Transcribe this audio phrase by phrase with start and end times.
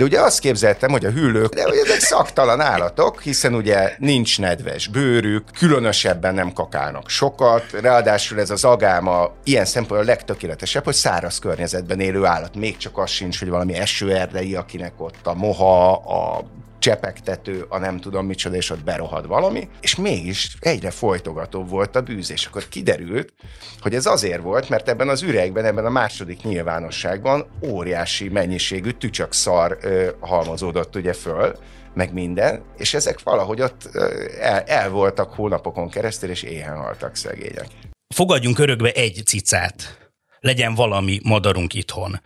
[0.00, 4.38] De ugye azt képzeltem, hogy a hüllők, de hogy ezek szaktalan állatok, hiszen ugye nincs
[4.38, 10.94] nedves bőrük, különösebben nem kakálnak sokat, ráadásul ez az agáma ilyen szempontból a legtökéletesebb, hogy
[10.94, 12.54] száraz környezetben élő állat.
[12.54, 16.44] Még csak az sincs, hogy valami esőerdei, akinek ott a moha, a
[16.80, 22.00] csepegtető, a nem tudom micsoda, és ott berohad valami, és mégis egyre folytogatóbb volt a
[22.00, 23.32] bűz, és akkor kiderült,
[23.80, 28.90] hogy ez azért volt, mert ebben az üregben, ebben a második nyilvánosságban óriási mennyiségű
[29.30, 31.56] szar ö, halmozódott ugye föl,
[31.94, 33.94] meg minden, és ezek valahogy ott
[34.40, 37.66] el, el voltak hónapokon keresztül, és éhen haltak szegények.
[38.14, 40.10] Fogadjunk örökbe egy cicát,
[40.40, 42.20] legyen valami madarunk itthon.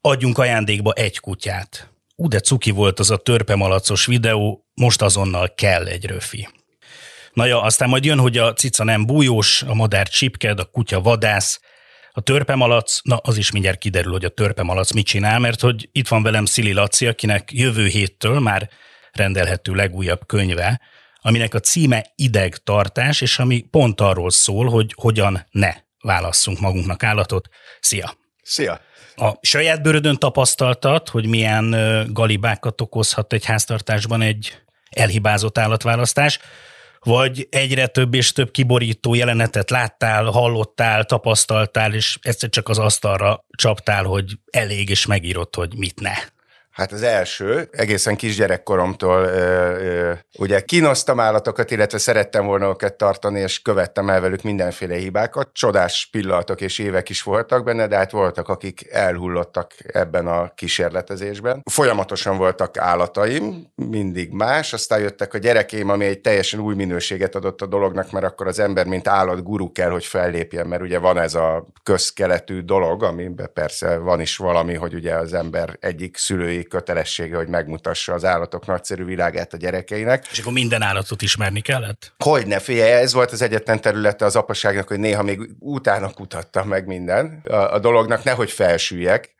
[0.00, 1.88] Adjunk ajándékba egy kutyát.
[2.20, 6.48] Ú, de cuki volt az a törpemalacos videó, most azonnal kell egy röfi.
[7.32, 11.00] Na ja, aztán majd jön, hogy a cica nem bújós, a madár csipked, a kutya
[11.00, 11.60] vadász,
[12.12, 16.08] a törpemalac, na az is mindjárt kiderül, hogy a törpemalac mit csinál, mert hogy itt
[16.08, 18.70] van velem Szili Laci, akinek jövő héttől már
[19.12, 20.80] rendelhető legújabb könyve,
[21.20, 27.48] aminek a címe idegtartás, és ami pont arról szól, hogy hogyan ne válasszunk magunknak állatot.
[27.80, 28.16] Szia!
[28.42, 28.80] Szia!
[29.20, 31.76] A saját bőrödön tapasztaltad, hogy milyen
[32.12, 36.38] galibákat okozhat egy háztartásban egy elhibázott állatválasztás,
[37.00, 43.44] vagy egyre több és több kiborító jelenetet láttál, hallottál, tapasztaltál, és egyszer csak az asztalra
[43.50, 46.12] csaptál, hogy elég, és megírott, hogy mit ne.
[46.78, 53.40] Hát az első, egészen kisgyerekkoromtól ö, ö, ugye kínosztam állatokat, illetve szerettem volna őket tartani,
[53.40, 55.48] és követtem el velük mindenféle hibákat.
[55.52, 61.62] Csodás pillanatok és évek is voltak benne, de hát voltak, akik elhullottak ebben a kísérletezésben.
[61.70, 67.62] Folyamatosan voltak állataim, mindig más, aztán jöttek a gyerekeim, ami egy teljesen új minőséget adott
[67.62, 71.18] a dolognak, mert akkor az ember, mint állat guru kell, hogy fellépjen, mert ugye van
[71.18, 76.66] ez a közkeletű dolog, amiben persze van is valami, hogy ugye az ember egyik szülői
[76.68, 80.26] kötelessége, hogy megmutassa az állatok nagyszerű világát a gyerekeinek.
[80.30, 82.12] És akkor minden állatot ismerni kellett?
[82.18, 86.68] Hogy ne, figyelj, ez volt az egyetlen területe az apaságnak, hogy néha még utána kutattam
[86.68, 89.34] meg minden a, a dolognak, nehogy felsüljek.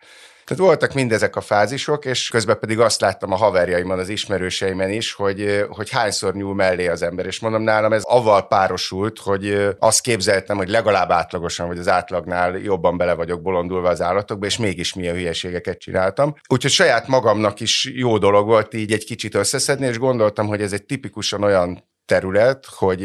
[0.49, 5.13] Tehát voltak mindezek a fázisok, és közben pedig azt láttam a haverjaimon, az ismerőseimen is,
[5.13, 7.27] hogy, hogy hányszor nyúl mellé az ember.
[7.27, 12.57] És mondom, nálam ez avval párosult, hogy azt képzeltem, hogy legalább átlagosan, vagy az átlagnál
[12.59, 16.35] jobban bele vagyok bolondulva az állatokba, és mégis milyen hülyeségeket csináltam.
[16.49, 20.73] Úgyhogy saját magamnak is jó dolog volt így egy kicsit összeszedni, és gondoltam, hogy ez
[20.73, 23.03] egy tipikusan olyan terület, hogy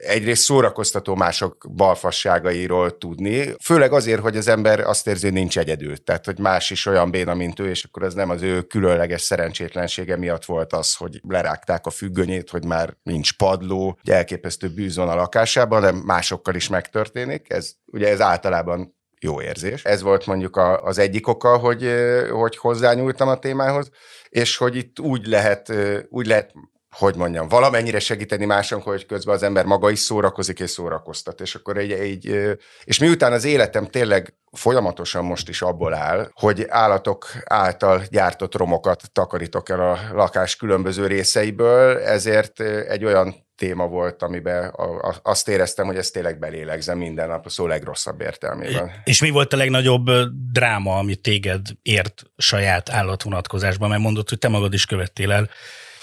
[0.00, 5.96] egyrészt szórakoztató mások balfasságairól tudni, főleg azért, hogy az ember azt érzi, hogy nincs egyedül,
[6.04, 9.22] tehát hogy más is olyan béna, mint ő, és akkor ez nem az ő különleges
[9.22, 14.96] szerencsétlensége miatt volt az, hogy lerágták a függönyét, hogy már nincs padló, hogy elképesztő bűz
[14.96, 17.50] van a lakásában, hanem másokkal is megtörténik.
[17.50, 19.84] Ez ugye ez általában jó érzés.
[19.84, 21.90] Ez volt mondjuk a, az egyik oka, hogy,
[22.30, 23.90] hogy hozzányúltam a témához,
[24.28, 25.72] és hogy itt úgy lehet,
[26.08, 26.52] úgy lehet
[26.94, 31.40] hogy mondjam, valamennyire segíteni máson, hogy közben az ember maga is szórakozik és szórakoztat.
[31.40, 36.64] És akkor egy, egy, és miután az életem tényleg folyamatosan most is abból áll, hogy
[36.68, 44.22] állatok által gyártott romokat takarítok el a lakás különböző részeiből, ezért egy olyan téma volt,
[44.22, 44.74] amiben
[45.22, 48.90] azt éreztem, hogy ezt tényleg belélegzem minden nap, a szó legrosszabb értelmében.
[49.04, 50.10] És mi volt a legnagyobb
[50.52, 53.88] dráma, ami téged ért saját állatvonatkozásban?
[53.88, 55.48] Mert mondod, hogy te magad is követtél el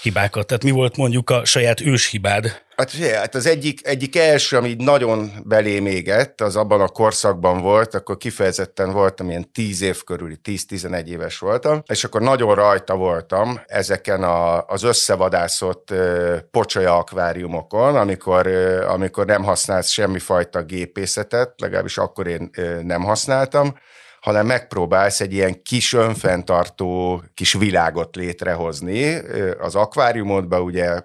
[0.02, 0.46] hibákat.
[0.46, 2.62] Tehát mi volt mondjuk a saját őshibád?
[2.76, 7.94] Hát, hát az egyik, egyik első, ami nagyon belém égett, az abban a korszakban volt,
[7.94, 13.60] akkor kifejezetten voltam ilyen 10 év körüli, 10-11 éves voltam, és akkor nagyon rajta voltam
[13.66, 21.98] ezeken a, az összevadászott uh, pocsolya akváriumokon, amikor, uh, amikor nem használsz semmifajta gépészetet, legalábbis
[21.98, 23.74] akkor én uh, nem használtam,
[24.22, 29.14] hanem megpróbálsz egy ilyen kis önfenntartó kis világot létrehozni
[29.58, 31.00] az akváriumodba, ugye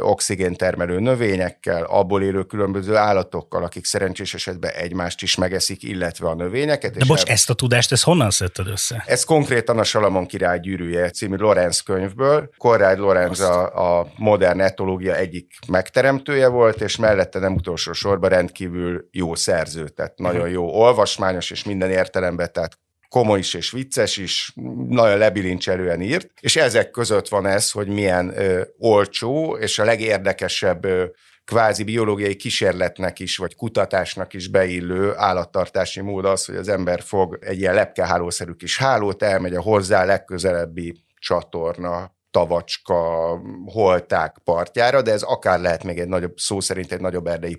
[0.00, 6.96] oxigéntermelő növényekkel, abból élő különböző állatokkal, akik szerencsés esetben egymást is megeszik, illetve a növényeket.
[6.96, 9.04] De most ezt a tudást, ezt honnan szedted össze?
[9.06, 12.50] Ez konkrétan a Salamon király gyűrűje című Lorenz könyvből.
[12.56, 19.08] Konrád Lorenz a, a modern etológia egyik megteremtője volt, és mellette nem utolsó sorban rendkívül
[19.10, 22.78] jó szerző, tehát nagyon jó olvasmányos és minden értelemben tehát
[23.08, 24.52] komoly is és vicces is,
[24.88, 30.84] nagyon lebilincselően írt, és ezek között van ez, hogy milyen ö, olcsó, és a legérdekesebb
[30.84, 31.04] ö,
[31.44, 37.38] kvázi biológiai kísérletnek is, vagy kutatásnak is beillő állattartási mód az, hogy az ember fog
[37.40, 45.22] egy ilyen lepkehálószerű kis hálót, elmegy a hozzá legközelebbi csatorna, tavacska, holták partjára, de ez
[45.22, 47.58] akár lehet még egy nagyobb, szó szerint egy nagyobb erdei.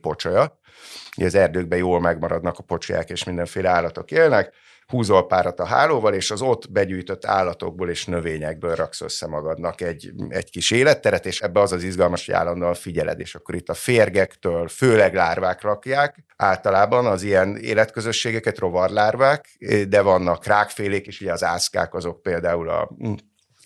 [1.17, 4.53] Ugye az erdőkben jól megmaradnak a pocsolyák, és mindenféle állatok élnek,
[4.87, 10.11] húzol párat a hálóval, és az ott begyűjtött állatokból és növényekből raksz össze magadnak egy,
[10.27, 13.73] egy kis életteret, és ebbe az az izgalmas, hogy állandóan figyeled, és akkor itt a
[13.73, 21.43] férgektől főleg lárvák rakják, általában az ilyen életközösségeket rovarlárvák, de vannak rákfélék is, ugye az
[21.43, 22.89] ászkák azok például a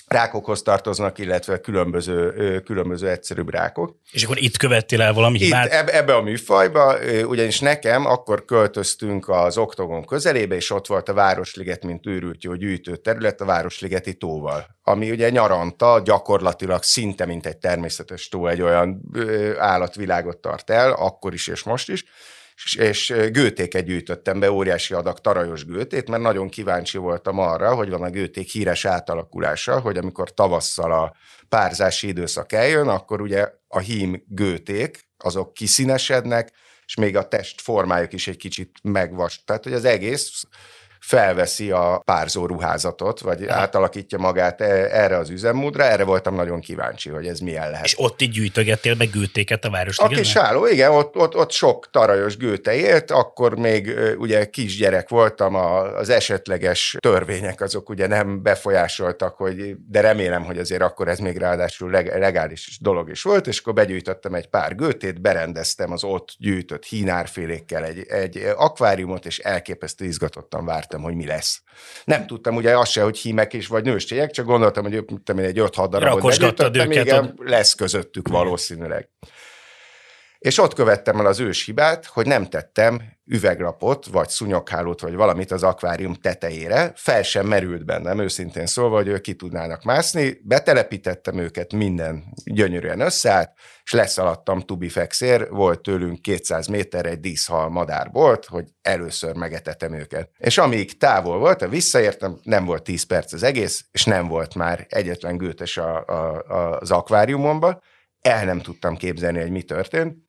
[0.09, 3.95] rákokhoz tartoznak, illetve különböző, különböző egyszerűbb rákok.
[4.11, 5.65] És akkor itt követtél el valami hibát?
[5.65, 11.09] Itt, ebbe, ebbe a műfajba, ugyanis nekem akkor költöztünk az Oktogon közelébe, és ott volt
[11.09, 17.25] a Városliget, mint őrült jó gyűjtő terület a Városligeti tóval, ami ugye nyaranta gyakorlatilag szinte,
[17.25, 19.01] mint egy természetes tó, egy olyan
[19.57, 22.03] állatvilágot tart el, akkor is és most is,
[22.77, 28.03] és gőtéket gyűjtöttem be, óriási adag tarajos gőtét, mert nagyon kíváncsi voltam arra, hogy van
[28.03, 31.15] a gőték híres átalakulása, hogy amikor tavasszal a
[31.49, 36.51] párzási időszak eljön, akkor ugye a hím gőték, azok kiszínesednek,
[36.85, 39.43] és még a test formájuk is egy kicsit megvas.
[39.43, 40.43] Tehát, hogy az egész
[41.09, 43.53] felveszi a párzó ruházatot, vagy ja.
[43.53, 45.83] átalakítja magát e- erre az üzemmódra.
[45.83, 47.85] Erre voltam nagyon kíváncsi, hogy ez milyen lehet.
[47.85, 49.97] És ott így gyűjtögettél be gőtéket a város.
[49.97, 55.09] A kis álló, igen, ott, ott, ott sok tarajos gőte élt, akkor még ugye kisgyerek
[55.09, 61.19] voltam, az esetleges törvények azok ugye nem befolyásoltak, hogy, de remélem, hogy azért akkor ez
[61.19, 61.89] még ráadásul
[62.19, 67.83] legális dolog is volt, és akkor begyűjtöttem egy pár gőtét, berendeztem az ott gyűjtött hínárfélékkel
[67.83, 71.61] egy, egy akváriumot, és elképesztő izgatottan várt vártam, hogy mi lesz.
[72.03, 75.59] Nem tudtam ugye azt se, hogy hímek is vagy nőstények, csak gondoltam, hogy tudom egy
[75.59, 76.85] 5-6 darabot őket.
[76.85, 79.09] Igen, lesz közöttük valószínűleg.
[80.39, 85.51] És ott követtem el az ős hibát, hogy nem tettem üvegrapot, vagy szunyoghálót, vagy valamit
[85.51, 86.91] az akvárium tetejére.
[86.95, 90.37] Fel sem merült bennem, őszintén szólva, hogy ők ki tudnának mászni.
[90.43, 93.51] Betelepítettem őket, minden gyönyörűen összeállt,
[93.83, 100.29] és leszaladtam Tubi Fexér, volt tőlünk 200 méter egy díszhal madárbolt, hogy először megetetem őket.
[100.37, 104.85] És amíg távol volt, visszaértem, nem volt 10 perc az egész, és nem volt már
[104.89, 106.43] egyetlen gőtes a, a,
[106.79, 107.81] az akváriumomban,
[108.19, 110.28] el nem tudtam képzelni, hogy mi történt.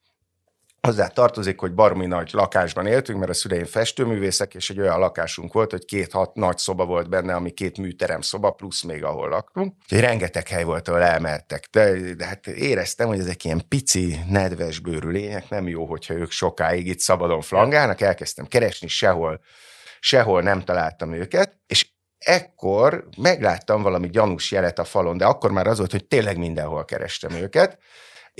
[0.81, 5.53] Hozzá tartozik, hogy barmi nagy lakásban éltünk, mert a szüleim festőművészek, és egy olyan lakásunk
[5.53, 9.29] volt, hogy két hat nagy szoba volt benne, ami két műterem szoba, plusz még ahol
[9.29, 9.75] laktunk.
[9.83, 11.69] Úgyhogy rengeteg hely volt, ahol elmertek.
[11.71, 16.31] De, de hát éreztem, hogy ezek ilyen pici, nedves bőrű lények, nem jó, hogyha ők
[16.31, 18.01] sokáig itt szabadon flangálnak.
[18.01, 19.41] Elkezdtem keresni, sehol,
[20.01, 25.67] sehol nem találtam őket, és ekkor megláttam valami gyanús jelet a falon, de akkor már
[25.67, 27.79] az volt, hogy tényleg mindenhol kerestem őket,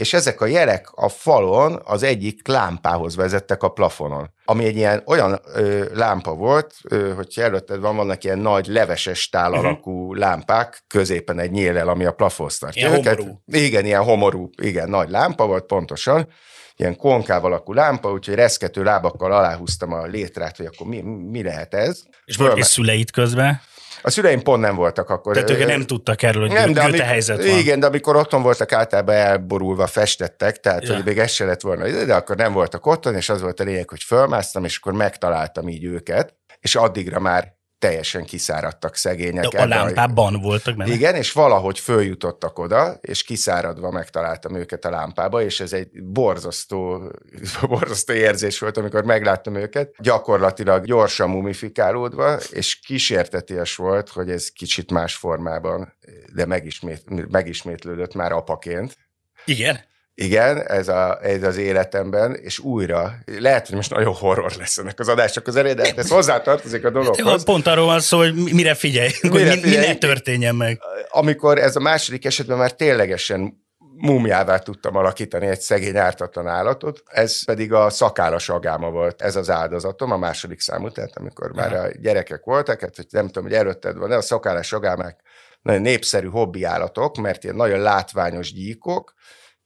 [0.01, 5.03] és ezek a jelek a falon az egyik lámpához vezettek a plafonon, ami egy ilyen
[5.07, 9.67] olyan ö, lámpa volt, ö, hogy előtted van, vannak ilyen nagy leveses tál uh-huh.
[9.67, 13.19] alakú lámpák, középen egy nyílel, ami a plafonhoz tartja ilyen őket.
[13.19, 13.43] Homorú.
[13.47, 16.29] Igen, ilyen homorú, igen, nagy lámpa volt pontosan,
[16.77, 21.01] ilyen konkáv alakú lámpa, úgyhogy reszkető lábakkal aláhúztam a létrát, hogy akkor mi,
[21.31, 22.03] mi lehet ez.
[22.25, 23.61] És volt is szüleit közben?
[24.03, 25.35] A szüleim pont nem voltak akkor.
[25.35, 27.59] Tehát ők nem tudtak erről, hogy nem, de amik, helyzet van.
[27.59, 30.95] Igen, de amikor otthon voltak, általában elborulva festettek, tehát ja.
[30.95, 33.65] hogy még ez se lett volna, de akkor nem voltak otthon, és az volt a
[33.65, 39.49] lényeg, hogy fölmásztam, és akkor megtaláltam így őket, és addigra már teljesen kiszáradtak szegények.
[39.49, 40.39] De a lámpában a...
[40.39, 40.93] voltak benne?
[40.93, 47.11] Igen, és valahogy följutottak oda, és kiszáradva megtaláltam őket a lámpába, és ez egy borzasztó,
[47.69, 49.95] borzasztó érzés volt, amikor megláttam őket.
[49.99, 55.97] Gyakorlatilag gyorsan mumifikálódva, és kísérteties volt, hogy ez kicsit más formában,
[56.35, 58.97] de megismét, megismétlődött már apaként.
[59.45, 59.81] Igen?
[60.15, 64.99] Igen, ez, a, ez az életemben, és újra, lehet, hogy most nagyon horror lesz ennek
[64.99, 67.45] az adás, csak az eredet, de hát ez hozzátartozik a dologhoz.
[67.45, 70.81] Pont arról van szó, hogy mire figyelj, mire hogy mi, mi ne történjen meg.
[71.09, 73.69] Amikor ez a második esetben már ténylegesen
[74.01, 79.51] múmiává tudtam alakítani egy szegény ártatlan állatot, ez pedig a szakállas agáma volt, ez az
[79.51, 83.53] áldozatom, a második számú, tehát amikor már a gyerekek voltak, hát hogy nem tudom, hogy
[83.53, 85.21] előtted van, de a szakállas agámák
[85.63, 89.15] nagyon népszerű hobbi állatok, mert ilyen nagyon látványos gyíkok,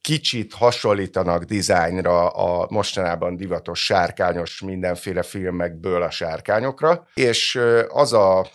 [0.05, 8.47] kicsit hasonlítanak dizájnra a mostanában divatos sárkányos mindenféle filmekből a sárkányokra, és az a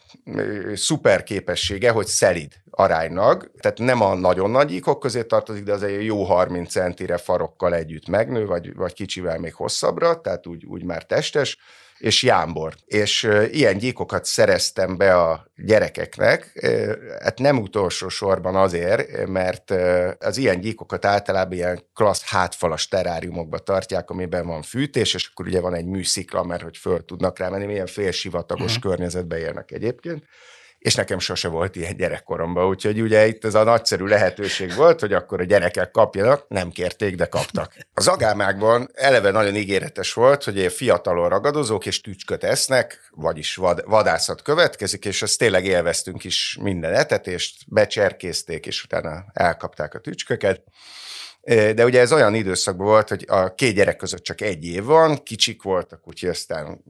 [0.73, 5.83] szuper képessége, hogy szelid aránylag, tehát nem a nagyon nagy íkok közé tartozik, de az
[5.83, 10.83] egy jó 30 centire farokkal együtt megnő, vagy, vagy kicsivel még hosszabbra, tehát úgy, úgy
[10.83, 11.57] már testes,
[11.99, 12.73] és jámbor.
[12.85, 16.67] És ilyen gyíkokat szereztem be a gyerekeknek,
[17.21, 19.73] hát nem utolsó sorban azért, mert
[20.19, 25.59] az ilyen gyíkokat általában ilyen klassz hátfalas teráriumokba tartják, amiben van fűtés, és akkor ugye
[25.59, 28.91] van egy műszikla, mert hogy föl tudnak rá menni, milyen félsivatagos uh-huh.
[28.91, 30.23] környezetbe élnek egyébként
[30.79, 35.13] és nekem sose volt ilyen gyerekkoromban, úgyhogy ugye itt ez a nagyszerű lehetőség volt, hogy
[35.13, 37.75] akkor a gyerekek kapjanak, nem kérték, de kaptak.
[37.93, 44.41] Az agámákban eleve nagyon ígéretes volt, hogy fiatalon ragadozók és tücsköt esznek, vagyis vad, vadászat
[44.41, 50.63] következik, és ezt tényleg élveztünk is minden etetést, becserkézték, és utána elkapták a tücsköket.
[51.49, 55.23] De ugye ez olyan időszakban volt, hogy a két gyerek között csak egy év van,
[55.23, 56.83] kicsik voltak, úgyhogy aztán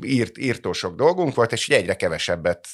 [0.00, 2.66] írt, írtó dolgunk volt, és egyre kevesebbet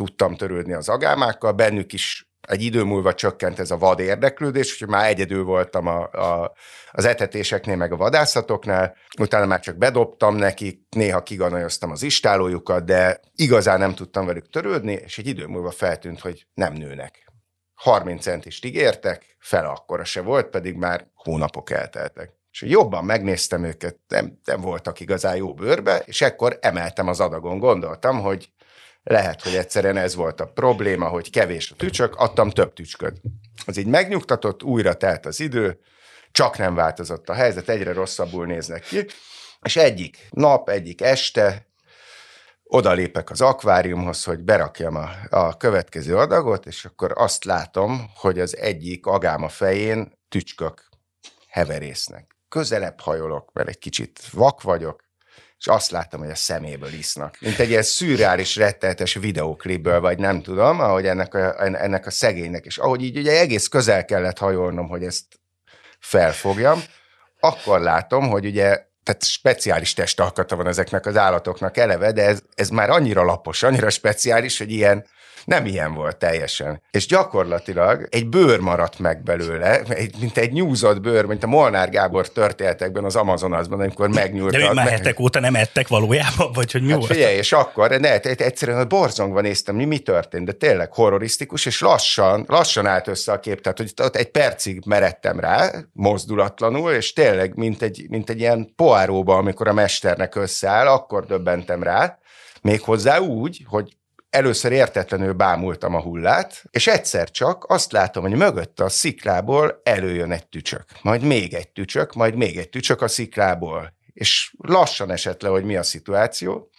[0.00, 4.88] tudtam törődni az agámákkal, bennük is egy idő múlva csökkent ez a vad érdeklődés, úgyhogy
[4.88, 6.52] már egyedül voltam a, a,
[6.90, 13.20] az etetéseknél, meg a vadászatoknál, utána már csak bedobtam nekik, néha kiganajoztam az istálójukat, de
[13.34, 17.32] igazán nem tudtam velük törődni, és egy idő múlva feltűnt, hogy nem nőnek.
[17.74, 22.32] 30 centist ígértek, fel akkora se volt, pedig már hónapok elteltek.
[22.50, 27.58] És jobban megnéztem őket, nem, nem voltak igazán jó bőrbe, és ekkor emeltem az adagon.
[27.58, 28.50] Gondoltam, hogy
[29.02, 33.20] lehet, hogy egyszerűen ez volt a probléma, hogy kevés a tücsök, adtam több tücsköt.
[33.66, 35.80] Az így megnyugtatott, újra telt az idő,
[36.32, 39.06] csak nem változott a helyzet, egyre rosszabbul néznek ki,
[39.62, 41.66] és egyik nap, egyik este
[42.64, 48.56] odalépek az akváriumhoz, hogy berakjam a, a következő adagot, és akkor azt látom, hogy az
[48.56, 50.88] egyik agám a fején tücskök
[51.48, 52.36] heverésznek.
[52.48, 55.09] Közelebb hajolok, mert egy kicsit vak vagyok,
[55.60, 57.36] és azt láttam, hogy a szeméből isznak.
[57.40, 62.64] Mint egy ilyen szürreális, retteltes videóklipből, vagy nem tudom, ahogy ennek a, ennek a szegénynek,
[62.64, 65.24] és ahogy így ugye egész közel kellett hajolnom, hogy ezt
[65.98, 66.82] felfogjam,
[67.40, 72.68] akkor látom, hogy ugye tehát speciális testalkata van ezeknek az állatoknak eleve, de ez, ez
[72.68, 75.06] már annyira lapos, annyira speciális, hogy ilyen
[75.50, 76.82] nem ilyen volt teljesen.
[76.90, 81.90] És gyakorlatilag egy bőr maradt meg belőle, egy, mint egy nyúzott bőr, mint a Molnár
[81.90, 84.60] Gábor történetekben az Amazonasban, amikor megnyúltak.
[84.60, 87.12] De még már hetek óta nem ettek valójában, vagy hogy mi hát volt?
[87.12, 91.80] Figyelj, és akkor ne, egyszerűen a borzongva néztem, mi, mi történt, de tényleg horrorisztikus, és
[91.80, 97.12] lassan, lassan állt össze a kép, tehát hogy ott egy percig meredtem rá, mozdulatlanul, és
[97.12, 102.18] tényleg, mint egy, mint egy ilyen poáróba, amikor a mesternek összeáll, akkor döbbentem rá,
[102.62, 103.98] méghozzá úgy, hogy
[104.30, 110.32] először értetlenül bámultam a hullát, és egyszer csak azt látom, hogy mögött a sziklából előjön
[110.32, 113.92] egy tücsök, majd még egy tücsök, majd még egy tücsök a sziklából.
[114.12, 116.70] És lassan esett le, hogy mi a szituáció,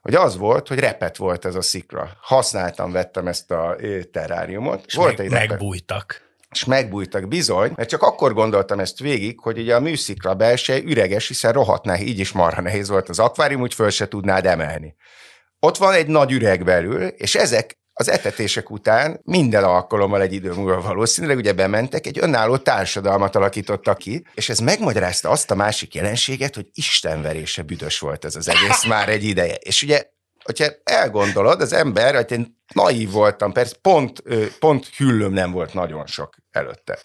[0.00, 2.10] hogy az volt, hogy repet volt ez a szikla.
[2.20, 3.76] Használtam, vettem ezt a
[4.12, 4.84] terráriumot.
[4.86, 6.28] És volt meg, egy megbújtak.
[6.50, 11.28] És megbújtak bizony, mert csak akkor gondoltam ezt végig, hogy ugye a műszikla belseje üreges,
[11.28, 14.94] hiszen rohadt nehéz, így is marha nehéz volt az akvárium, úgy föl se tudnád emelni.
[15.60, 20.52] Ott van egy nagy üreg belül, és ezek az etetések után minden alkalommal egy idő
[20.52, 25.94] múlva valószínűleg ugye bementek, egy önálló társadalmat alakítottak ki, és ez megmagyarázta azt a másik
[25.94, 29.54] jelenséget, hogy istenverése büdös volt ez az egész már egy ideje.
[29.54, 30.04] És ugye,
[30.42, 34.22] hogyha elgondolod, az ember, hogy én naív voltam, persze pont,
[34.58, 36.98] pont hüllőm nem volt nagyon sok előtte.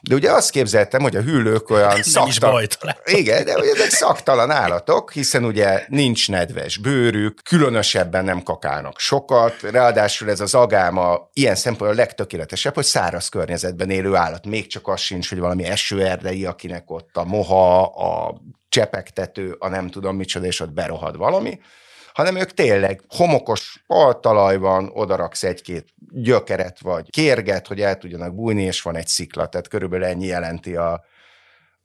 [0.00, 2.66] De ugye azt képzeltem, hogy a hüllők olyan szaktalan.
[3.04, 9.60] Igen, de hogy ezek szaktalan állatok, hiszen ugye nincs nedves bőrük, különösebben nem kakálnak sokat,
[9.60, 14.46] ráadásul ez az agáma ilyen szempontból a legtökéletesebb, hogy száraz környezetben élő állat.
[14.46, 19.90] Még csak az sincs, hogy valami esőerdei, akinek ott a moha, a csepegtető, a nem
[19.90, 21.60] tudom micsoda, és ott berohad valami,
[22.16, 28.82] hanem ők tényleg homokos altalajban odaraksz egy-két gyökeret vagy kérget, hogy el tudjanak bújni, és
[28.82, 31.04] van egy szikla, tehát körülbelül ennyi jelenti a,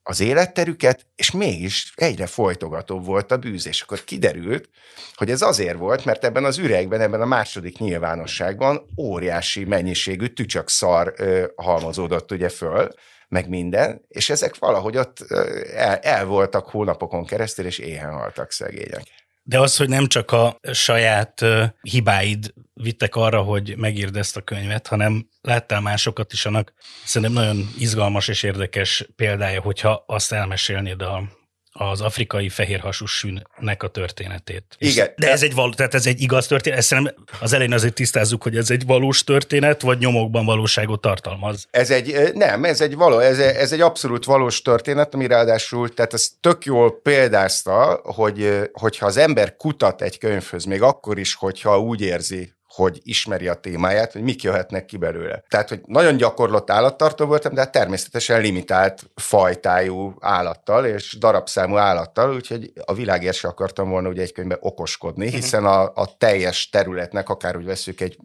[0.03, 4.69] az életterüket, és mégis egyre folytogatóbb volt a bűz, és akkor kiderült,
[5.15, 11.13] hogy ez azért volt, mert ebben az üregben, ebben a második nyilvánosságban óriási mennyiségű tücsökszar
[11.17, 12.87] ö, halmozódott ugye föl,
[13.27, 15.31] meg minden, és ezek valahogy ott
[15.75, 19.20] el, el voltak hónapokon keresztül, és éhen haltak szegények.
[19.43, 21.45] De az, hogy nem csak a saját
[21.81, 26.73] hibáid vittek arra, hogy megírd ezt a könyvet, hanem láttál másokat is, annak
[27.05, 31.23] szerintem nagyon izgalmas és érdekes példája, hogyha azt elmesélnéd a,
[31.71, 34.63] az afrikai fehérhasú sűnnek a történetét.
[34.77, 35.07] Igen.
[35.07, 36.79] És, de ez egy, való, tehát ez egy igaz történet?
[36.79, 41.67] Ezt szerintem az elején azért tisztázzuk, hogy ez egy valós történet, vagy nyomokban valóságot tartalmaz.
[41.71, 46.13] Ez egy, nem, ez egy, való, ez, ez egy abszolút valós történet, ami ráadásul, tehát
[46.13, 51.79] ez tök jól példázta, hogy, hogyha az ember kutat egy könyvhöz, még akkor is, hogyha
[51.79, 55.43] úgy érzi, hogy ismeri a témáját, hogy mik jöhetnek ki belőle.
[55.47, 62.33] Tehát, hogy nagyon gyakorlott állattartó voltam, de hát természetesen limitált fajtájú állattal és darabszámú állattal,
[62.33, 65.35] úgyhogy a világért se akartam volna ugye egy könyvben okoskodni, mhm.
[65.35, 68.17] hiszen a, a teljes területnek, akár úgy veszük egy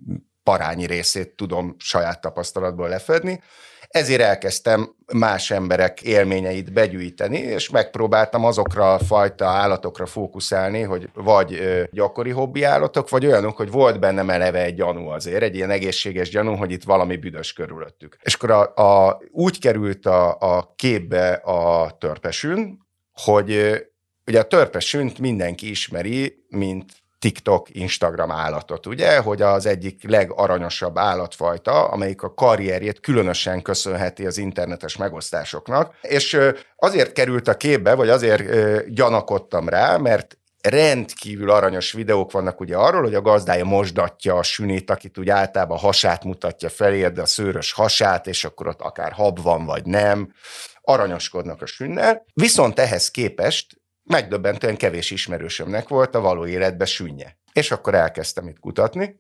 [0.43, 3.41] parányi részét tudom saját tapasztalatból lefedni.
[3.89, 11.63] Ezért elkezdtem más emberek élményeit begyűjteni, és megpróbáltam azokra a fajta állatokra fókuszálni, hogy vagy
[11.91, 16.29] gyakori hobbi állatok, vagy olyanok, hogy volt bennem eleve egy gyanú azért, egy ilyen egészséges
[16.29, 18.17] gyanú, hogy itt valami büdös körülöttük.
[18.23, 22.79] És akkor a, a, úgy került a, a képbe a törpesün,
[23.13, 23.81] hogy
[24.27, 31.85] ugye a törpesünt mindenki ismeri, mint TikTok, Instagram állatot, ugye, hogy az egyik legaranyosabb állatfajta,
[31.89, 36.39] amelyik a karrierjét különösen köszönheti az internetes megosztásoknak, és
[36.77, 38.43] azért került a képbe, vagy azért
[38.89, 44.91] gyanakodtam rá, mert rendkívül aranyos videók vannak ugye arról, hogy a gazdája mosdatja a sünét,
[44.91, 49.65] akit úgy általában hasát mutatja felé, a szőrös hasát, és akkor ott akár hab van,
[49.65, 50.33] vagy nem,
[50.81, 52.25] aranyoskodnak a sünnel.
[52.35, 53.67] Viszont ehhez képest
[54.07, 57.37] megdöbbentően kevés ismerősömnek volt a való életben sünnye.
[57.53, 59.19] És akkor elkezdtem itt kutatni,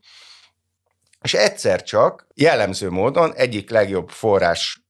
[1.23, 4.81] és egyszer csak jellemző módon egyik legjobb forrás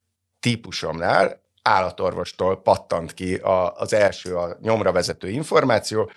[0.41, 6.11] típusomnál állatorvostól pattant ki a, az első a nyomra vezető információ,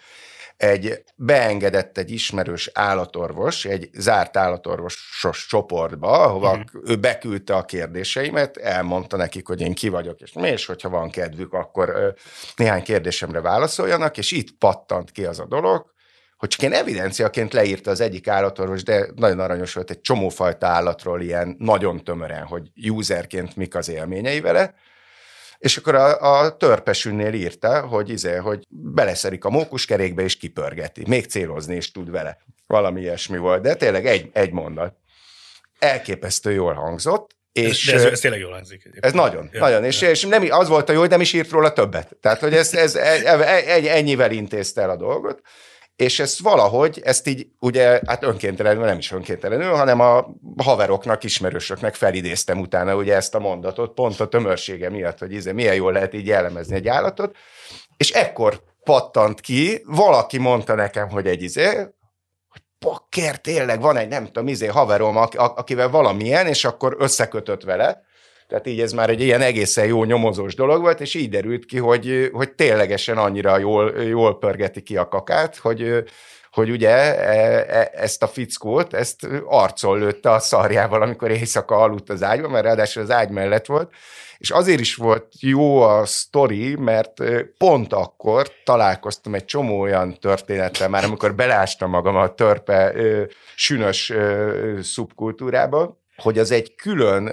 [0.59, 6.81] egy beengedett egy ismerős állatorvos, egy zárt állatorvosos csoportba, ahova uh-huh.
[6.85, 11.09] ő beküldte a kérdéseimet, elmondta nekik, hogy én ki vagyok, és mi, és hogyha van
[11.09, 12.13] kedvük, akkor
[12.55, 15.85] néhány kérdésemre válaszoljanak, és itt pattant ki az a dolog,
[16.37, 21.21] hogy csak én evidenciaként leírta az egyik állatorvos, de nagyon aranyos volt egy csomófajta állatról
[21.21, 24.73] ilyen nagyon tömören, hogy userként mik az élményei vele,
[25.59, 31.03] és akkor a, a törpesünnél írta, hogy, izé, hogy beleszerik a mókuskerékbe és kipörgeti.
[31.07, 32.37] Még célozni is tud vele.
[32.67, 34.95] Valami ilyesmi volt, de tényleg egy, egy mondat.
[35.79, 38.79] Elképesztő jól hangzott, és de ez, ez tényleg jól hangzik.
[38.79, 39.05] Egyébként.
[39.05, 39.81] Ez nagyon, ja, nagyon.
[39.81, 39.87] Ja.
[39.87, 42.17] És, és nem, az volt a jó, hogy nem is írt róla többet.
[42.21, 42.95] Tehát, hogy ez, ez
[43.85, 45.41] ennyivel intézte el a dolgot
[45.99, 50.27] és ezt valahogy, ezt így ugye, hát önkéntelenül, nem is önkéntelenül, hanem a
[50.57, 55.75] haveroknak, ismerősöknek felidéztem utána ugye ezt a mondatot, pont a tömörsége miatt, hogy izé, milyen
[55.75, 57.35] jól lehet így jellemezni egy állatot,
[57.97, 61.65] és ekkor pattant ki, valaki mondta nekem, hogy egy izé,
[62.47, 68.01] hogy pakker, tényleg van egy, nem tudom, izé haverom, akivel valamilyen, és akkor összekötött vele,
[68.49, 71.77] tehát így ez már egy ilyen egészen jó nyomozós dolog volt, és így derült ki,
[71.77, 76.03] hogy, hogy ténylegesen annyira jól, jól pörgeti ki a kakát, hogy,
[76.51, 82.09] hogy ugye e, e, ezt a fickót, ezt arcol lőtte a szarjával, amikor éjszaka aludt
[82.09, 83.91] az ágyban, mert ráadásul az ágy mellett volt,
[84.37, 87.23] és azért is volt jó a sztori, mert
[87.57, 92.93] pont akkor találkoztam egy csomó olyan történettel, már amikor belástam magam a törpe
[93.55, 94.13] sünös
[94.81, 97.31] szubkultúrába, hogy az egy külön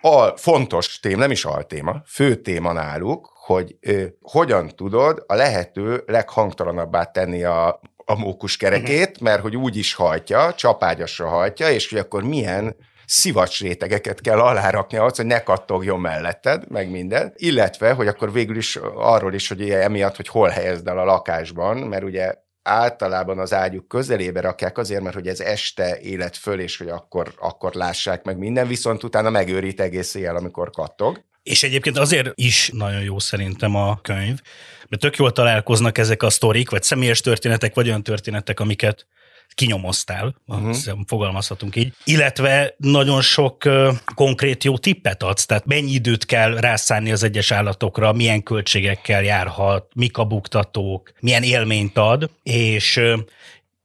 [0.00, 6.02] al, fontos téma, nem is altéma, fő téma náluk, hogy ö, hogyan tudod a lehető
[6.06, 9.22] leghangtalanabbá tenni a, a mókus kerekét, uh-huh.
[9.22, 14.98] mert hogy úgy is hajtja, csapágyasra hajtja, és hogy akkor milyen szivacs rétegeket kell alárakni
[14.98, 17.32] ahhoz, hogy ne kattogjon melletted, meg minden.
[17.36, 21.76] Illetve, hogy akkor végül is arról is, hogy emiatt, hogy hol helyezd el a lakásban,
[21.76, 22.34] mert ugye
[22.66, 27.34] általában az ágyuk közelébe rakják azért, mert hogy ez este élet föl, és hogy akkor,
[27.38, 31.24] akkor lássák meg minden, viszont utána megőrít egész éjjel, amikor kattog.
[31.42, 34.40] És egyébként azért is nagyon jó szerintem a könyv,
[34.88, 39.06] mert tök jól találkoznak ezek a sztorik, vagy személyes történetek, vagy olyan történetek, amiket
[39.54, 40.76] kinyomoztál, uh-huh.
[41.06, 47.12] fogalmazhatunk így, illetve nagyon sok uh, konkrét jó tippet adsz, tehát mennyi időt kell rászánni
[47.12, 53.18] az egyes állatokra, milyen költségekkel járhat, mik a buktatók, milyen élményt ad, és uh,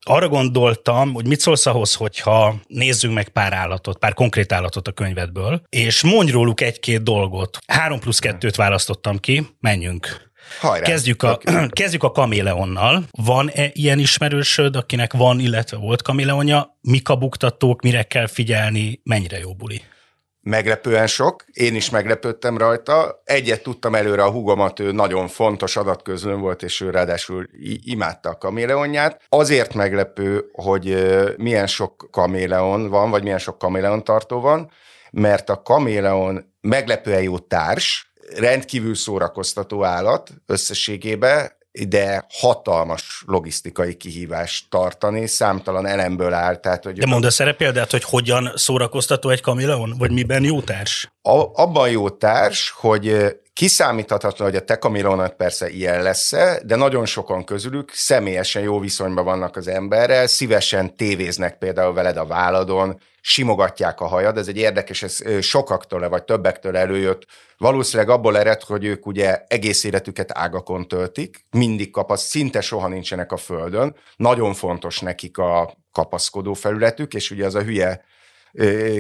[0.04, 4.92] arra gondoltam, hogy mit szólsz ahhoz, hogyha nézzünk meg pár állatot, pár konkrét állatot a
[4.92, 7.58] könyvedből, és mondj róluk egy-két dolgot.
[7.68, 10.31] Három plusz kettőt választottam ki, menjünk.
[10.60, 10.86] Hajrá.
[10.86, 11.38] Kezdjük a,
[11.82, 13.04] kezdjük a kaméleonnal.
[13.12, 16.78] Van-e ilyen ismerősöd, akinek van, illetve volt kaméleonja?
[16.82, 19.82] Mik a buktatók, mire kell figyelni, mennyire jó buli?
[20.44, 23.22] Meglepően sok, én is meglepődtem rajta.
[23.24, 27.50] Egyet tudtam előre a hugomat, ő nagyon fontos adatközlőn volt, és ő ráadásul
[27.84, 29.22] imádta a kaméleonját.
[29.30, 31.06] Azért meglepő, hogy
[31.38, 34.72] milyen sok kaméleon van, vagy milyen sok kaméleon tartó van,
[35.12, 41.52] mert a kaméleon meglepően jó társ, rendkívül szórakoztató állat összességében,
[41.88, 46.56] de hatalmas logisztikai kihívást tartani, számtalan elemből áll.
[46.56, 51.12] Tehát, hogy de mondasz erre példát, hogy hogyan szórakoztató egy kamileon, vagy miben jó társ?
[51.22, 56.32] A, abban jó társ, hogy Kiszámíthatatlan, hogy a te kamilónak persze ilyen lesz
[56.64, 62.26] de nagyon sokan közülük személyesen jó viszonyban vannak az emberrel, szívesen tévéznek például veled a
[62.26, 67.26] váladon, simogatják a hajad, ez egy érdekes, ez sokaktól vagy többektől előjött,
[67.58, 73.32] valószínűleg abból ered, hogy ők ugye egész életüket ágakon töltik, mindig kapasz, szinte soha nincsenek
[73.32, 78.04] a földön, nagyon fontos nekik a kapaszkodó felületük, és ugye az a hülye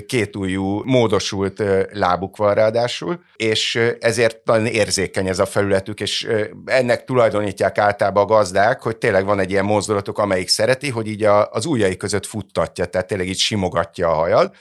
[0.06, 6.28] kétújú, módosult lábuk van ráadásul, és ezért nagyon érzékeny ez a felületük, és
[6.66, 11.24] ennek tulajdonítják általában a gazdák, hogy tényleg van egy ilyen mozdulatuk, amelyik szereti, hogy így
[11.52, 14.52] az ujjai között futtatja, tehát tényleg így simogatja a hajad,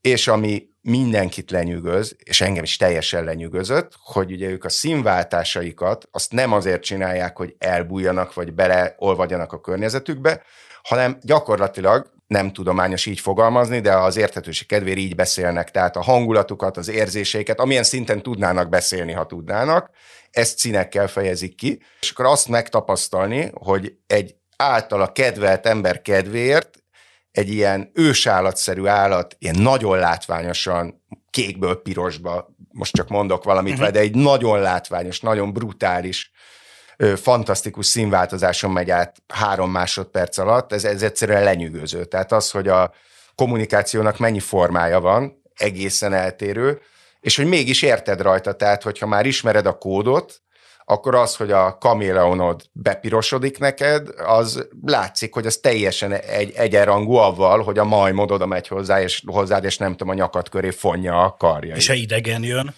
[0.00, 6.32] és ami mindenkit lenyűgöz, és engem is teljesen lenyűgözött, hogy ugye ők a színváltásaikat azt
[6.32, 10.42] nem azért csinálják, hogy elbújjanak, vagy beleolvadjanak a környezetükbe,
[10.82, 16.76] hanem gyakorlatilag nem tudományos így fogalmazni, de az érthetőség kedvéért így beszélnek, tehát a hangulatukat,
[16.76, 19.90] az érzéseiket, amilyen szinten tudnának beszélni, ha tudnának,
[20.30, 26.78] ezt színekkel fejezik ki, és akkor azt megtapasztalni, hogy egy általa kedvelt ember kedvéért
[27.30, 33.88] egy ilyen ősállatszerű állat, ilyen nagyon látványosan kékből pirosba, most csak mondok valamit, uh-huh.
[33.88, 36.30] de egy nagyon látványos, nagyon brutális
[37.16, 42.04] fantasztikus színváltozáson megy át három másodperc alatt, ez, ez egyszerűen lenyűgöző.
[42.04, 42.92] Tehát az, hogy a
[43.34, 46.80] kommunikációnak mennyi formája van, egészen eltérő,
[47.20, 50.42] és hogy mégis érted rajta, tehát hogyha már ismered a kódot,
[50.84, 57.62] akkor az, hogy a kaméleonod bepirosodik neked, az látszik, hogy az teljesen egy, egyenrangú avval,
[57.62, 61.22] hogy a majmod oda megy hozzá, és hozzád, és nem tudom, a nyakat köré fonja
[61.22, 61.74] a karja.
[61.74, 62.74] És ha idegen jön?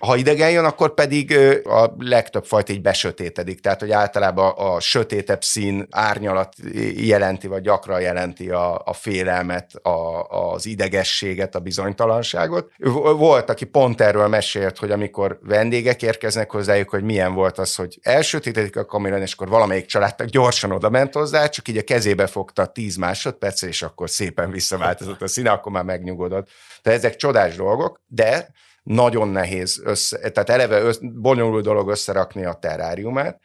[0.00, 5.44] Ha idegen jön, akkor pedig a legtöbb fajta így besötétedik, tehát hogy általában a sötétebb
[5.44, 6.54] szín árnyalat
[6.94, 12.70] jelenti, vagy gyakran jelenti a, a félelmet, a, az idegességet, a bizonytalanságot.
[13.16, 17.98] Volt, aki pont erről mesélt, hogy amikor vendégek érkeznek hozzájuk, hogy milyen volt az, hogy
[18.02, 22.26] elsötétedik a kamerán, és akkor valamelyik családnak gyorsan oda ment hozzá, csak így a kezébe
[22.26, 26.48] fogta 10 másodperc, és akkor szépen visszaváltozott a színe, akkor már megnyugodott.
[26.82, 28.48] Tehát ezek csodás dolgok, de
[28.82, 33.40] nagyon nehéz össze, tehát eleve össz, bonyolult dolog összerakni a terráriumát,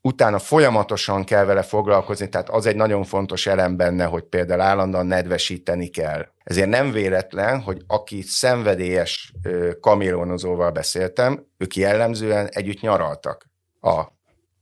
[0.00, 5.06] utána folyamatosan kell vele foglalkozni, tehát az egy nagyon fontos elem benne, hogy például állandóan
[5.06, 6.26] nedvesíteni kell.
[6.44, 9.32] Ezért nem véletlen, hogy aki szenvedélyes
[9.80, 14.02] kamélonozóval beszéltem, ők jellemzően együtt nyaraltak a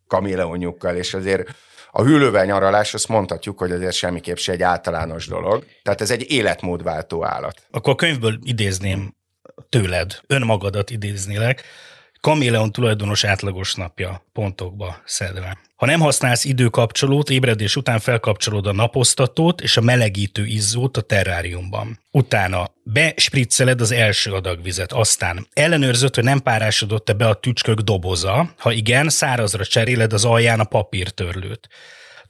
[0.07, 1.49] kaméleonjukkal, és azért
[1.91, 5.65] a hűlővel nyaralás, azt mondhatjuk, hogy azért semmiképp se egy általános dolog.
[5.83, 7.67] Tehát ez egy életmódváltó állat.
[7.71, 9.15] Akkor a könyvből idézném
[9.69, 11.65] tőled, önmagadat idéznélek,
[12.21, 15.59] Kaméleon tulajdonos átlagos napja, pontokba szedve.
[15.77, 22.01] Ha nem használsz időkapcsolót, ébredés után felkapcsolod a naposztatót és a melegítő izzót a terráriumban.
[22.11, 28.55] Utána bespricceled az első adag vizet, aztán ellenőrzött, hogy nem párásodott-e be a tücskök doboza,
[28.59, 31.69] ha igen, szárazra cseréled az alján a papírtörlőt.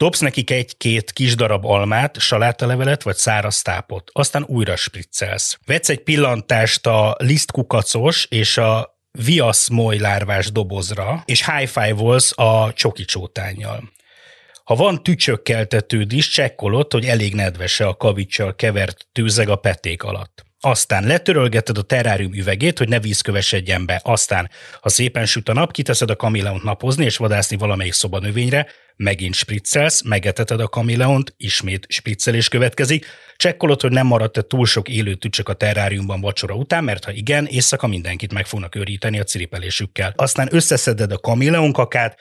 [0.00, 5.58] Dobsz nekik egy-két kis darab almát, salátalevelet vagy száraz tápot, aztán újra spriccelsz.
[5.66, 13.04] Vetsz egy pillantást a lisztkukacos és a viasz lárvás dobozra, és high volsz a csoki
[13.04, 13.92] csótányjal.
[14.64, 20.44] Ha van tücsökkeltetőd is, csekkolod, hogy elég nedvese a kavicsal kevert tűzeg a peték alatt.
[20.62, 24.00] Aztán letörölgeted a terrárium üvegét, hogy ne vízkövesedjen be.
[24.04, 29.34] Aztán, ha szépen süt a nap, kiteszed a kamileont napozni és vadászni valamelyik szobanövényre, megint
[29.34, 35.48] spriccelsz, megeteted a kamileont, ismét spriccelés következik, csekkolod, hogy nem maradt-e túl sok élő tücsök
[35.48, 40.12] a terráriumban vacsora után, mert ha igen, éjszaka mindenkit meg fognak őríteni a ciripelésükkel.
[40.16, 42.18] Aztán összeszeded a kamileonkakát,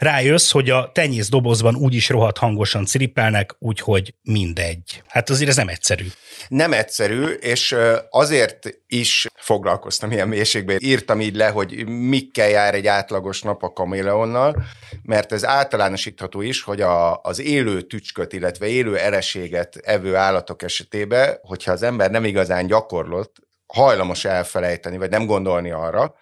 [0.00, 5.02] rájössz, hogy a tenyész dobozban úgyis rohadt hangosan ciripelnek, úgyhogy mindegy.
[5.06, 6.06] Hát azért ez nem egyszerű.
[6.48, 7.76] Nem egyszerű, és
[8.10, 10.78] azért is foglalkoztam ilyen mélységben.
[10.80, 14.62] Írtam így le, hogy mikkel jár egy átlagos nap a kaméleonnal,
[15.02, 21.38] mert ez általánosítható is, hogy a, az élő tücsköt, illetve élő ereséget evő állatok esetében,
[21.42, 23.36] hogyha az ember nem igazán gyakorlott,
[23.66, 26.14] hajlamos elfelejteni, vagy nem gondolni arra,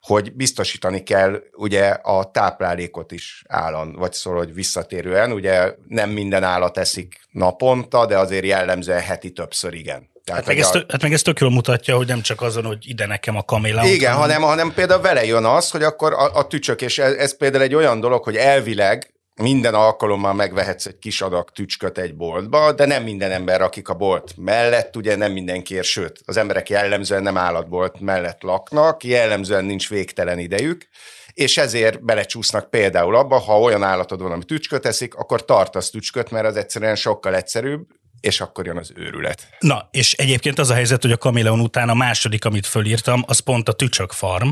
[0.00, 6.42] hogy biztosítani kell ugye a táplálékot is állandó, vagy szól, hogy visszatérően, ugye nem minden
[6.42, 10.10] állat eszik naponta, de azért jellemzően heti többször igen.
[10.24, 10.84] Tehát, hát, meg a...
[10.88, 13.84] hát meg ez tök jól mutatja, hogy nem csak azon, hogy ide nekem a kaméla.
[13.84, 17.36] Igen, hanem, hanem például vele jön az, hogy akkor a, a tücsök, és ez, ez
[17.36, 22.72] például egy olyan dolog, hogy elvileg minden alkalommal megvehetsz egy kis adag tücsköt egy boltba,
[22.72, 27.22] de nem minden ember, akik a bolt mellett, ugye nem mindenkiért, sőt, az emberek jellemzően
[27.22, 30.88] nem állatbolt mellett laknak, jellemzően nincs végtelen idejük,
[31.32, 36.30] és ezért belecsúsznak például abba, ha olyan állatod van, ami tücsköt eszik, akkor tartasz tücsköt,
[36.30, 37.86] mert az egyszerűen sokkal egyszerűbb,
[38.20, 39.48] és akkor jön az őrület.
[39.58, 43.38] Na, és egyébként az a helyzet, hogy a Kameleon után a második, amit fölírtam, az
[43.38, 44.50] pont a Tücsök Farm,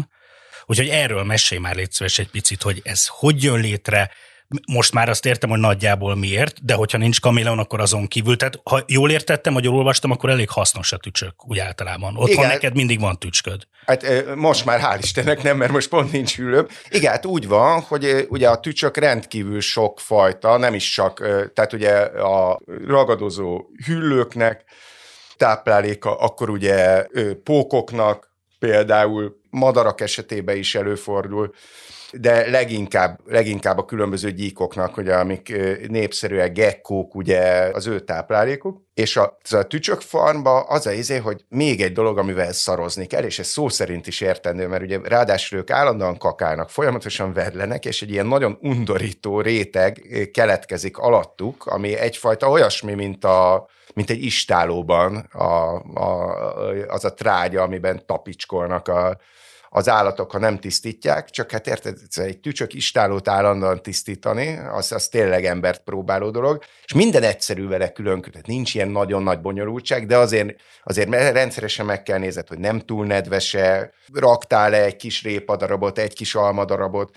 [0.66, 4.10] úgyhogy erről mesélj már légy szíves egy picit, hogy ez hogy jön létre,
[4.66, 8.36] most már azt értem, hogy nagyjából miért, de hogyha nincs kaméleon, akkor azon kívül.
[8.36, 12.16] Tehát ha jól értettem, vagy jól olvastam, akkor elég hasznos a tücsök, úgy általában.
[12.16, 12.48] Otthon Igen.
[12.48, 13.62] neked mindig van tücsköd.
[13.86, 16.66] Hát most már hál' Istennek nem, mert most pont nincs hűlőm.
[16.88, 21.18] Igen, hát úgy van, hogy ugye a tücsök rendkívül sok fajta, nem is csak,
[21.54, 24.64] tehát ugye a ragadozó hüllőknek
[25.36, 27.06] tápláléka, akkor ugye
[27.44, 28.26] pókoknak,
[28.58, 31.54] például madarak esetében is előfordul
[32.12, 35.56] de leginkább, leginkább a különböző gyíkoknak, ugye, amik
[35.88, 37.40] népszerűek, gekkók, ugye
[37.72, 38.82] az ő táplálékuk.
[38.94, 43.22] És a, a tücsök farmba az a izé, hogy még egy dolog, amivel szarozni kell,
[43.22, 48.02] és ez szó szerint is értendő, mert ugye ráadásul ők állandóan kakálnak, folyamatosan vedlenek, és
[48.02, 55.16] egy ilyen nagyon undorító réteg keletkezik alattuk, ami egyfajta olyasmi, mint a, mint egy istálóban
[55.16, 56.34] a, a,
[56.88, 59.18] az a trágya, amiben tapicskolnak a,
[59.68, 65.08] az állatok, ha nem tisztítják, csak hát érted, egy tücsök istálót állandóan tisztítani, az, az
[65.08, 70.06] tényleg embert próbáló dolog, és minden egyszerű vele külön, tehát nincs ilyen nagyon nagy bonyolultság,
[70.06, 75.98] de azért, azért rendszeresen meg kell nézed, hogy nem túl nedvese, raktál-e egy kis répadarabot,
[75.98, 77.16] egy kis almadarabot,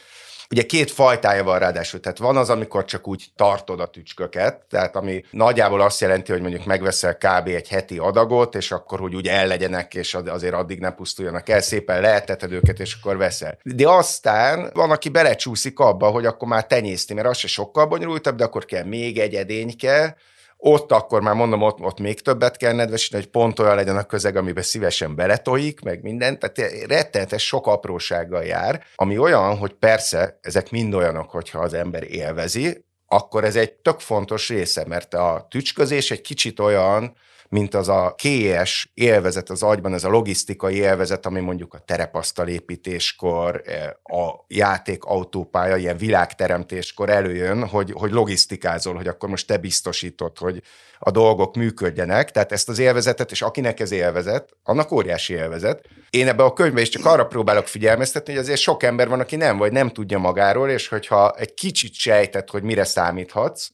[0.52, 4.96] Ugye két fajtája van ráadásul, tehát van az, amikor csak úgy tartod a tücsköket, tehát
[4.96, 7.48] ami nagyjából azt jelenti, hogy mondjuk megveszel kb.
[7.48, 12.02] egy heti adagot, és akkor hogy úgy ellegyenek, és azért addig ne pusztuljanak el, szépen
[12.02, 13.58] leheteted őket, és akkor veszel.
[13.64, 18.36] De aztán van, aki belecsúszik abba, hogy akkor már tenyészti, mert az se sokkal bonyolultabb,
[18.36, 20.16] de akkor kell még egy edényke,
[20.63, 24.04] ott akkor már mondom, ott, ott még többet kell nedvesíteni, hogy pont olyan legyen a
[24.04, 26.39] közeg, amiben szívesen beletoik, meg minden.
[26.39, 32.04] Tehát rettenetes sok aprósággal jár, ami olyan, hogy persze ezek mind olyanok, hogyha az ember
[32.12, 37.15] élvezi, akkor ez egy tök fontos része, mert a tücsközés egy kicsit olyan,
[37.52, 43.62] mint az a kélyes élvezet az agyban, ez a logisztikai élvezet, ami mondjuk a terepasztalépítéskor,
[43.66, 50.38] eh, a játék autópálya, ilyen világteremtéskor előjön, hogy, hogy logisztikázol, hogy akkor most te biztosítod,
[50.38, 50.62] hogy
[51.00, 52.32] a dolgok működjenek.
[52.32, 55.86] Tehát ezt az élvezetet, és akinek ez élvezet, annak óriási élvezet.
[56.10, 59.36] Én ebbe a könyvben is csak arra próbálok figyelmeztetni, hogy azért sok ember van, aki
[59.36, 63.70] nem, vagy nem tudja magáról, és hogyha egy kicsit sejtett, hogy mire számíthatsz,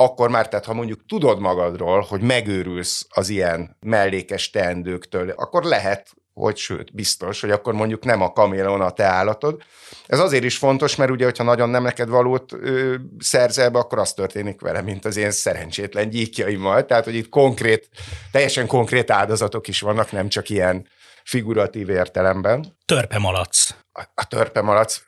[0.00, 6.10] akkor már, tehát ha mondjuk tudod magadról, hogy megőrülsz az ilyen mellékes teendőktől, akkor lehet,
[6.34, 9.62] hogy sőt, biztos, hogy akkor mondjuk nem a kaméleon a te állatod.
[10.06, 13.98] Ez azért is fontos, mert ugye, hogyha nagyon nem neked valót ö, szerzel be, akkor
[13.98, 16.86] az történik vele, mint az én szerencsétlen gyíkjaimmal.
[16.86, 17.88] Tehát, hogy itt konkrét,
[18.32, 20.88] teljesen konkrét áldozatok is vannak, nem csak ilyen
[21.24, 22.76] figuratív értelemben.
[22.84, 23.68] Törpemalac.
[23.92, 25.00] A, a törpemalac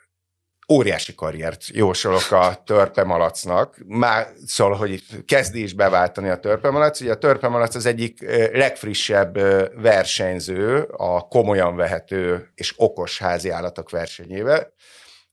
[0.73, 3.77] óriási karriert jósolok a törpemalacnak.
[3.87, 7.01] Már szól, hogy itt kezdi is beváltani a törpemalac.
[7.01, 8.21] Ugye a törpemalac az egyik
[8.53, 9.35] legfrissebb
[9.83, 14.73] versenyző a komolyan vehető és okos házi állatok versenyével.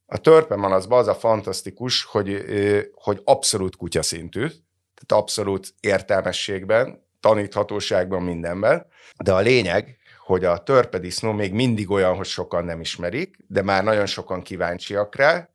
[0.05, 2.45] A törpemalacban az a fantasztikus, hogy,
[2.93, 8.87] hogy abszolút kutyaszintű, tehát abszolút értelmességben, taníthatóságban, mindenben.
[9.23, 9.98] De a lényeg,
[10.29, 15.15] hogy a törpedisznó még mindig olyan, hogy sokan nem ismerik, de már nagyon sokan kíváncsiak
[15.15, 15.49] rá,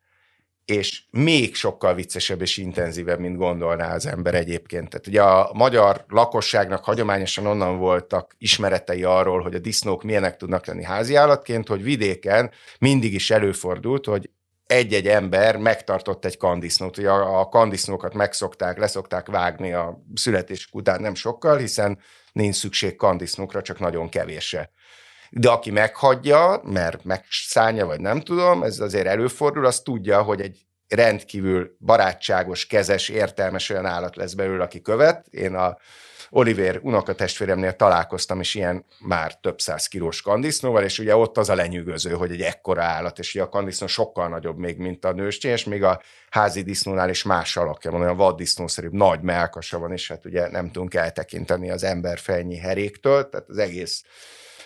[0.65, 4.89] és még sokkal viccesebb és intenzívebb, mint gondolná az ember egyébként.
[4.89, 10.67] Tehát ugye a magyar lakosságnak hagyományosan onnan voltak ismeretei arról, hogy a disznók milyenek tudnak
[10.67, 14.31] lenni háziállatként, hogy vidéken mindig is előfordult, hogy
[14.67, 16.99] egy-egy ember megtartott egy kandisznót.
[16.99, 21.99] Ugye a, kandisznókat megszokták, leszokták vágni a születésük után nem sokkal, hiszen
[22.33, 24.71] nincs szükség kandisznókra, csak nagyon kevésre.
[25.31, 30.67] De aki meghagyja, mert megszállja, vagy nem tudom, ez azért előfordul, az tudja, hogy egy
[30.89, 35.27] rendkívül barátságos, kezes, értelmes olyan állat lesz belőle, aki követ.
[35.27, 35.77] Én a
[36.37, 41.55] Oliver unokatestvéremnél találkoztam is ilyen már több száz kilós kandisznóval, és ugye ott az a
[41.55, 45.51] lenyűgöző, hogy egy ekkora állat, és ugye a kandisznó sokkal nagyobb még, mint a nőstény,
[45.51, 50.09] és még a házi disznónál is más alakja van, olyan vaddisznószerűbb nagy melkasa van, és
[50.09, 54.05] hát ugye nem tudunk eltekinteni az ember fejnyi heréktől, tehát az egész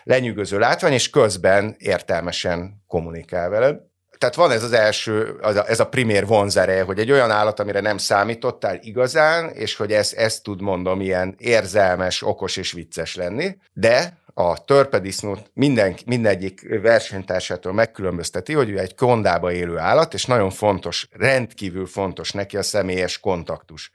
[0.02, 3.87] lenyűgöző látvány, és közben értelmesen kommunikál veled
[4.18, 7.60] tehát van ez az első, az a, ez a primér vonzereje, hogy egy olyan állat,
[7.60, 13.14] amire nem számítottál igazán, és hogy ez, ez tud mondom ilyen érzelmes, okos és vicces
[13.14, 20.24] lenni, de a törpedisznót minden, mindegyik versenytársától megkülönbözteti, hogy ő egy kondába élő állat, és
[20.24, 23.90] nagyon fontos, rendkívül fontos neki a személyes kontaktus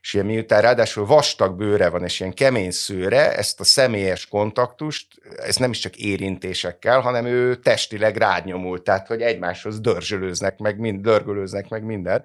[0.00, 5.06] és ilyen miután ráadásul vastag bőre van, és ilyen kemény szőre, ezt a személyes kontaktust,
[5.36, 11.00] ez nem is csak érintésekkel, hanem ő testileg rányomult, tehát hogy egymáshoz dörzsölőznek meg, mind,
[11.00, 12.24] dörgölőznek meg minden,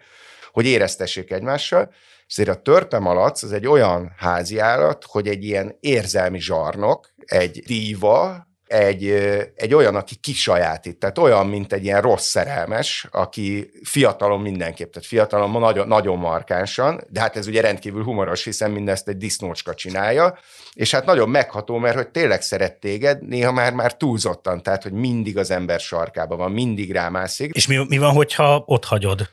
[0.51, 1.93] hogy éreztessék egymással,
[2.27, 8.47] Azért a törpemalac az egy olyan házi állat, hogy egy ilyen érzelmi zsarnok, egy díva,
[8.73, 9.05] egy,
[9.55, 15.07] egy olyan, aki kisajátít, tehát olyan, mint egy ilyen rossz szerelmes, aki fiatalon mindenképp, tehát
[15.07, 20.37] fiatalon nagyon, nagyon markánsan, de hát ez ugye rendkívül humoros, hiszen mindezt egy disznócska csinálja,
[20.73, 24.93] és hát nagyon megható, mert hogy tényleg szeret téged, néha már, már túlzottan, tehát hogy
[24.93, 27.53] mindig az ember sarkában van, mindig rámászik.
[27.53, 29.29] És mi, mi van, hogyha ott hagyod?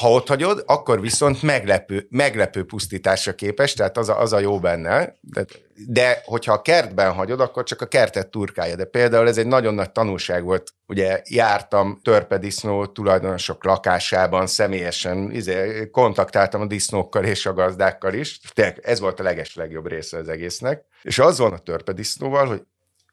[0.00, 4.58] Ha ott hagyod, akkor viszont meglepő, meglepő pusztításra képes, tehát az a, az a jó
[4.58, 5.14] benne.
[5.20, 5.44] De,
[5.86, 8.76] de hogyha a kertben hagyod, akkor csak a kertet turkálja.
[8.76, 10.72] De például ez egy nagyon nagy tanulság volt.
[10.86, 18.40] Ugye jártam törpedisznó tulajdonosok lakásában személyesen, izé, kontaktáltam a disznókkal és a gazdákkal is.
[18.52, 20.84] Tényleg ez volt a leges legjobb része az egésznek.
[21.02, 22.62] És az van a törpedisznóval, hogy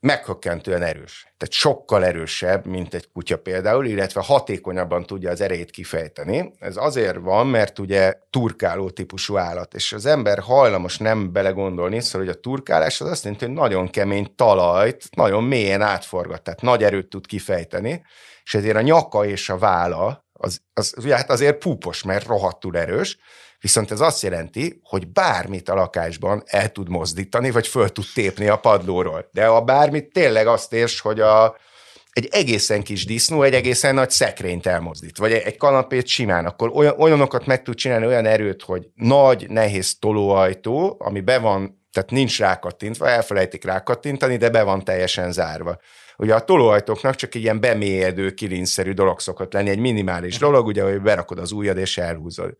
[0.01, 1.33] meghökkentően erős.
[1.37, 6.51] Tehát sokkal erősebb, mint egy kutya például, illetve hatékonyabban tudja az erejét kifejteni.
[6.59, 12.27] Ez azért van, mert ugye turkáló típusú állat, és az ember hajlamos nem belegondolni, szóval,
[12.27, 16.83] hogy a turkálás az azt jelenti, hogy nagyon kemény talajt, nagyon mélyen átforgat, tehát nagy
[16.83, 18.03] erőt tud kifejteni,
[18.43, 22.77] és ezért a nyaka és a vála az, az, az hát azért púpos, mert rohadtul
[22.77, 23.17] erős,
[23.61, 28.47] Viszont ez azt jelenti, hogy bármit a lakásban el tud mozdítani, vagy föl tud tépni
[28.47, 29.29] a padlóról.
[29.31, 31.55] De a bármit tényleg azt érts, hogy a,
[32.11, 36.93] egy egészen kis disznó egy egészen nagy szekrényt elmozdít, vagy egy kanapét simán, akkor olyan,
[36.97, 42.39] olyanokat meg tud csinálni, olyan erőt, hogy nagy, nehéz tolóajtó, ami be van, tehát nincs
[42.39, 45.77] rákattintva, elfelejtik rákattintani, de be van teljesen zárva.
[46.17, 50.83] Ugye a tolóajtóknak csak egy ilyen bemélyedő, kilinszerű dolog szokott lenni, egy minimális dolog, ugye,
[50.83, 52.57] hogy berakod az ujjad és elhúzod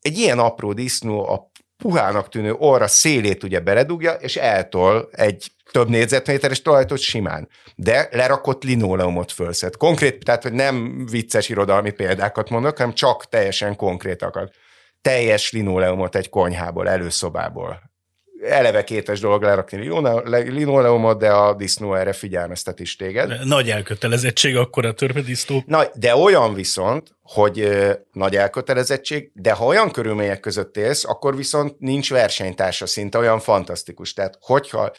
[0.00, 5.88] egy ilyen apró disznó a puhának tűnő orra szélét ugye beledugja, és eltol egy több
[5.88, 9.76] négyzetméteres talajtot simán, de lerakott linóleumot fölszed.
[9.76, 14.54] Konkrét, tehát hogy nem vicces irodalmi példákat mondok, hanem csak teljesen konkrétakat.
[15.02, 17.89] Teljes linóleumot egy konyhából, előszobából
[18.42, 19.76] eleve kétes dolog lerakni
[20.50, 23.44] linoleumot, de a disznó erre figyelmeztet is téged.
[23.44, 25.62] Nagy elkötelezettség akkor a törpedisznó.
[25.66, 31.36] Na, de olyan viszont, hogy ö, nagy elkötelezettség, de ha olyan körülmények között élsz, akkor
[31.36, 34.12] viszont nincs versenytársa szinte olyan fantasztikus.
[34.12, 34.92] Tehát hogyha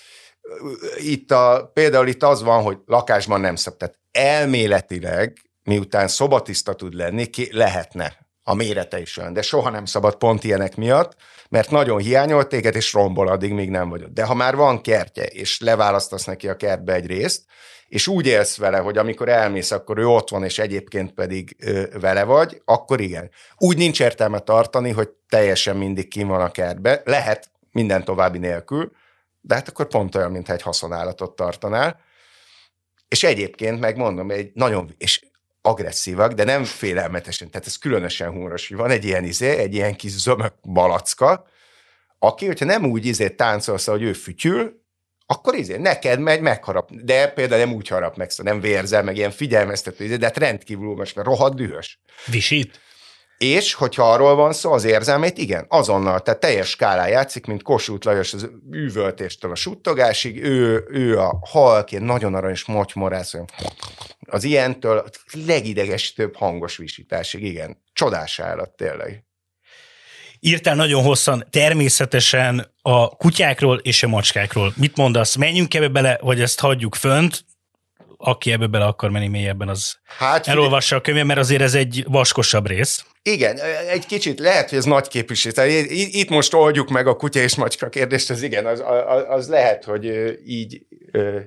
[0.98, 6.94] itt a, például itt az van, hogy lakásban nem szab, tehát elméletileg, miután szobatiszta tud
[6.94, 11.16] lenni, ki lehetne a mérete is olyan, de soha nem szabad pont ilyenek miatt,
[11.50, 14.14] mert nagyon hiányolt téged, és rombol addig, még nem vagy ott.
[14.14, 17.44] De ha már van kertje, és leválasztasz neki a kertbe egy részt,
[17.88, 21.84] és úgy élsz vele, hogy amikor elmész, akkor ő ott van, és egyébként pedig ö,
[22.00, 23.30] vele vagy, akkor igen.
[23.58, 27.02] Úgy nincs értelme tartani, hogy teljesen mindig kim van a kertbe.
[27.06, 28.92] Lehet minden további nélkül,
[29.42, 32.00] de hát akkor pont olyan, mintha egy haszonállatot tartanál.
[33.08, 35.26] És egyébként megmondom, egy nagyon, és
[35.62, 39.96] agresszívak, de nem félelmetesen, tehát ez különösen humoros, hogy van egy ilyen izé, egy ilyen
[39.96, 41.48] kis zömök balacka,
[42.20, 44.80] aki, hogyha nem úgy izé táncolsz, hogy ő fütyül,
[45.26, 46.92] akkor izé, neked megy, megharap.
[46.92, 50.38] De például nem úgy harap meg, szóval nem vérzel, meg ilyen figyelmeztető, izé, de hát
[50.38, 52.00] rendkívül most, mert rohadt dühös.
[52.26, 52.80] Visít?
[53.38, 58.06] És, hogyha arról van szó, az érzelmét, igen, azonnal, tehát teljes skálán játszik, mint Kossuth
[58.06, 63.34] Lajos az üvöltéstől a suttogásig, ő, ő a halk, ilyen nagyon aranyos motymorász,
[64.32, 65.10] az ilyentől
[65.46, 67.84] legidegesítőbb hangos visításig, igen.
[67.94, 69.24] Csodás állat, tényleg.
[70.40, 74.74] Írtál nagyon hosszan természetesen a kutyákról és a macskákról.
[74.76, 75.36] Mit mondasz?
[75.36, 77.46] Menjünk ebbe bele, vagy ezt hagyjuk fönt?
[78.18, 82.04] Aki ebbe bele akar menni mélyebben, az hát, elolvassa a könyvet, mert azért ez egy
[82.08, 83.06] vaskosabb rész.
[83.22, 83.58] Igen,
[83.90, 85.54] egy kicsit lehet, hogy ez nagy képviség.
[85.90, 89.84] Itt most oldjuk meg a kutya és macska kérdést, az igen, az, az, az lehet,
[89.84, 90.06] hogy
[90.46, 90.86] így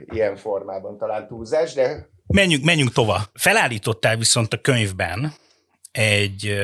[0.05, 2.13] ilyen formában talán túlzás, de...
[2.35, 3.31] Menjünk, menjünk tovább.
[3.35, 5.35] Felállítottál viszont a könyvben
[5.91, 6.55] egy,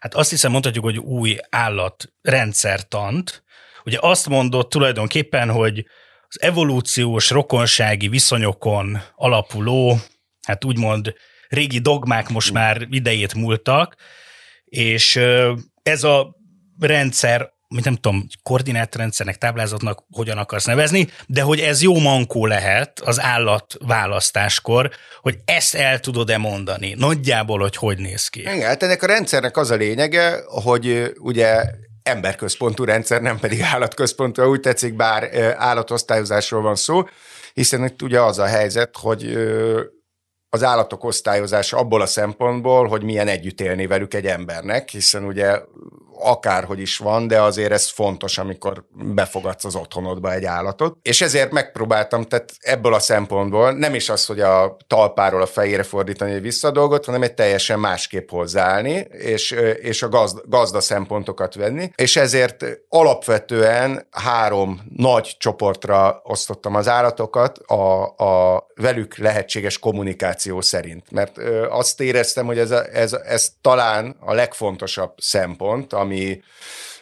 [0.00, 3.44] hát azt hiszem mondhatjuk, hogy új állatrendszertant.
[3.84, 5.86] Ugye azt mondott tulajdonképpen, hogy
[6.28, 9.98] az evolúciós rokonsági viszonyokon alapuló,
[10.46, 11.14] hát úgymond
[11.48, 13.96] régi dogmák most már idejét múltak,
[14.64, 15.16] és
[15.82, 16.36] ez a
[16.78, 23.00] rendszer mint nem tudom, koordinátrendszernek, táblázatnak hogyan akarsz nevezni, de hogy ez jó mankó lehet
[23.00, 28.40] az állat választáskor, hogy ezt el tudod-e mondani, nagyjából, hogy hogy néz ki.
[28.40, 31.64] Igen, hát ennek a rendszernek az a lényege, hogy ugye
[32.02, 37.02] emberközpontú rendszer, nem pedig állatközpontú, úgy tetszik, bár állatosztályozásról van szó,
[37.54, 39.36] hiszen itt ugye az a helyzet, hogy
[40.48, 45.60] az állatok osztályozása abból a szempontból, hogy milyen együtt élni velük egy embernek, hiszen ugye
[46.22, 50.96] akárhogy is van, de azért ez fontos, amikor befogadsz az otthonodba egy állatot.
[51.02, 55.82] És ezért megpróbáltam, tehát ebből a szempontból nem is az, hogy a talpáról a fejére
[55.82, 61.90] fordítani egy visszadolgot, hanem egy teljesen másképp hozzáállni, és, és a gazda, gazda szempontokat venni.
[61.94, 71.10] És ezért alapvetően három nagy csoportra osztottam az állatokat a, a velük lehetséges kommunikáció szerint.
[71.10, 76.11] Mert azt éreztem, hogy ez, a, ez, ez talán a legfontosabb szempont, ami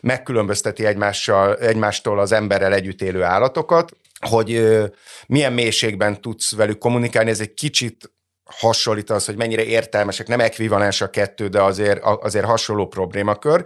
[0.01, 3.93] megkülönbözteti egymással, egymástól az emberrel együtt élő állatokat,
[4.29, 4.81] hogy
[5.27, 8.13] milyen mélységben tudsz velük kommunikálni, ez egy kicsit
[8.45, 13.65] hasonlít az, hogy mennyire értelmesek, nem ekvivalens a kettő, de azért, azért hasonló problémakör,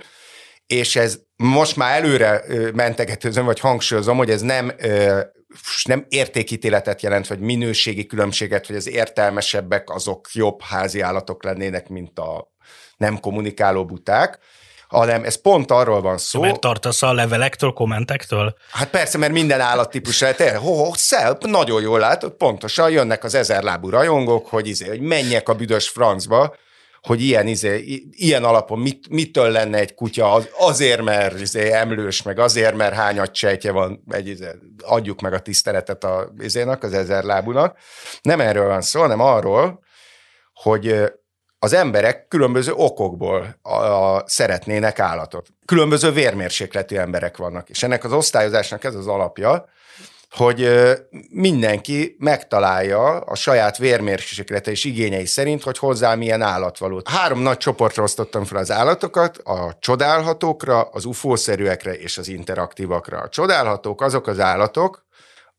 [0.66, 4.72] és ez most már előre mentegetőzöm, vagy hangsúlyozom, hogy ez nem
[5.84, 12.18] nem értékítéletet jelent, vagy minőségi különbséget, hogy az értelmesebbek azok jobb házi állatok lennének, mint
[12.18, 12.53] a
[12.97, 14.38] nem kommunikáló buták,
[14.95, 16.40] hanem ez pont arról van szó.
[16.40, 18.55] Mert tartasz a levelektől, kommentektől?
[18.70, 23.34] Hát persze, mert minden állattípus lehet, ho, ho, szel, nagyon jól látod, pontosan jönnek az
[23.34, 26.55] ezerlábú rajongók, hogy, izé, hogy menjek a büdös francba,
[27.03, 32.22] hogy ilyen, izé, ilyen alapon mit, mitől lenne egy kutya, az, azért, mert izé, emlős,
[32.22, 34.47] meg azért, mert hányat sejtje van, egy, izé,
[34.78, 37.78] adjuk meg a tiszteletet a, izének, az ezerlábúnak.
[38.22, 39.82] Nem erről van szó, hanem arról,
[40.53, 41.12] hogy
[41.64, 45.46] az emberek különböző okokból a, a, szeretnének állatot.
[45.64, 49.68] Különböző vérmérsékletű emberek vannak, és ennek az osztályozásnak ez az alapja,
[50.30, 50.68] hogy
[51.30, 57.02] mindenki megtalálja a saját vérmérséklete és igényei szerint, hogy hozzá milyen állat való.
[57.04, 63.18] Három nagy csoportra osztottam fel az állatokat, a csodálhatókra, az ufószerűekre és az interaktívakra.
[63.18, 65.04] A csodálhatók azok az állatok,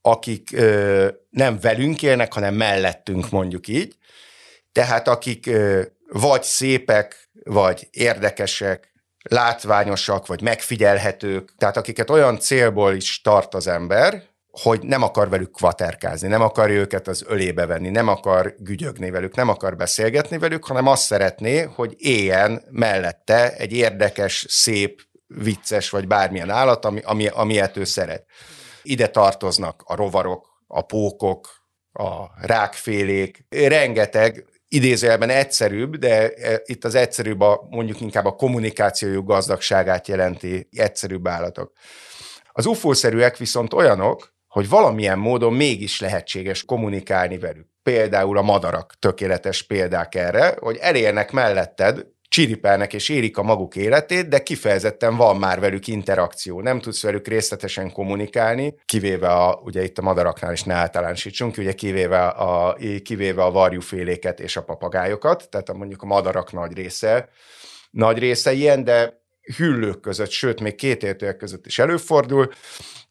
[0.01, 3.95] akik ö, nem velünk élnek, hanem mellettünk, mondjuk így.
[4.76, 5.49] Tehát akik
[6.20, 8.93] vagy szépek, vagy érdekesek,
[9.30, 14.24] látványosak, vagy megfigyelhetők, tehát akiket olyan célból is tart az ember,
[14.61, 19.36] hogy nem akar velük kvaterkázni, nem akar őket az ölébe venni, nem akar gügyögni velük,
[19.36, 26.07] nem akar beszélgetni velük, hanem azt szeretné, hogy éljen mellette egy érdekes, szép, vicces vagy
[26.07, 28.26] bármilyen állat, ami, ami, amilyet ő szeret.
[28.82, 34.45] Ide tartoznak a rovarok, a pókok, a rákfélék, rengeteg
[34.76, 41.28] idézőjelben egyszerűbb, de e, itt az egyszerűbb a, mondjuk inkább a kommunikációjuk gazdagságát jelenti egyszerűbb
[41.28, 41.72] állatok.
[42.52, 47.68] Az UFO-szerűek viszont olyanok, hogy valamilyen módon mégis lehetséges kommunikálni velük.
[47.84, 52.06] Például a madarak tökéletes példák erre, hogy elérnek melletted,
[52.36, 56.62] csiripelnek és érik a maguk életét, de kifejezetten van már velük interakció.
[56.62, 61.74] Nem tudsz velük részletesen kommunikálni, kivéve a, ugye itt a madaraknál is ne általánosítsunk, ugye
[61.74, 67.30] kivéve a, kivéve a varjúféléket és a papagájokat, tehát mondjuk a madarak nagy része,
[67.92, 69.22] nagy része ilyen, de
[69.58, 72.50] hüllők között, sőt, még két értőek között is előfordul.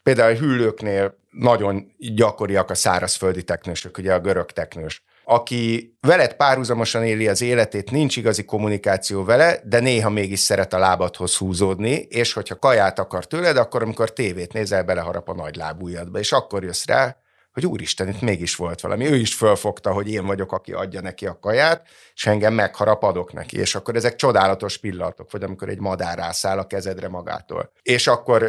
[0.03, 5.05] Például a hüllőknél nagyon gyakoriak a szárazföldi teknősök, ugye a görög teknős.
[5.25, 10.79] Aki veled párhuzamosan éli az életét, nincs igazi kommunikáció vele, de néha mégis szeret a
[10.79, 16.19] lábadhoz húzódni, és hogyha kaját akar tőled, akkor amikor tévét nézel, beleharap a nagy lábújadba,
[16.19, 17.17] és akkor jössz rá,
[17.55, 19.07] hogy úristen, itt mégis volt valami.
[19.07, 23.33] Ő is fölfogta, hogy én vagyok, aki adja neki a kaját, és engem megharap, adok
[23.33, 23.59] neki.
[23.59, 27.73] És akkor ezek csodálatos pillanatok, vagy amikor egy madár rászáll a kezedre magától.
[27.83, 28.43] És akkor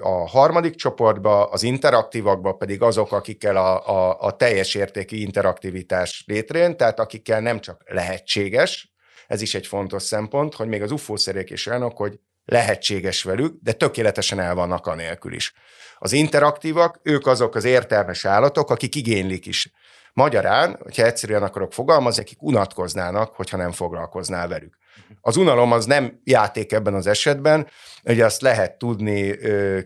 [0.00, 6.76] a harmadik csoportba, az interaktívakba pedig azok, akikkel a, a, a teljes értékű interaktivitás létrejön,
[6.76, 8.94] tehát akikkel nem csak lehetséges,
[9.26, 13.72] ez is egy fontos szempont, hogy még az UFO-szerék is olyanok, hogy lehetséges velük, de
[13.72, 15.52] tökéletesen el vannak anélkül is.
[15.98, 19.72] Az interaktívak, ők azok az értelmes állatok, akik igénylik is.
[20.12, 24.76] Magyarán, hogyha egyszerűen akarok fogalmazni, akik unatkoznának, hogyha nem foglalkoznál velük.
[25.20, 27.68] Az unalom az nem játék ebben az esetben,
[28.04, 29.36] ugye azt lehet tudni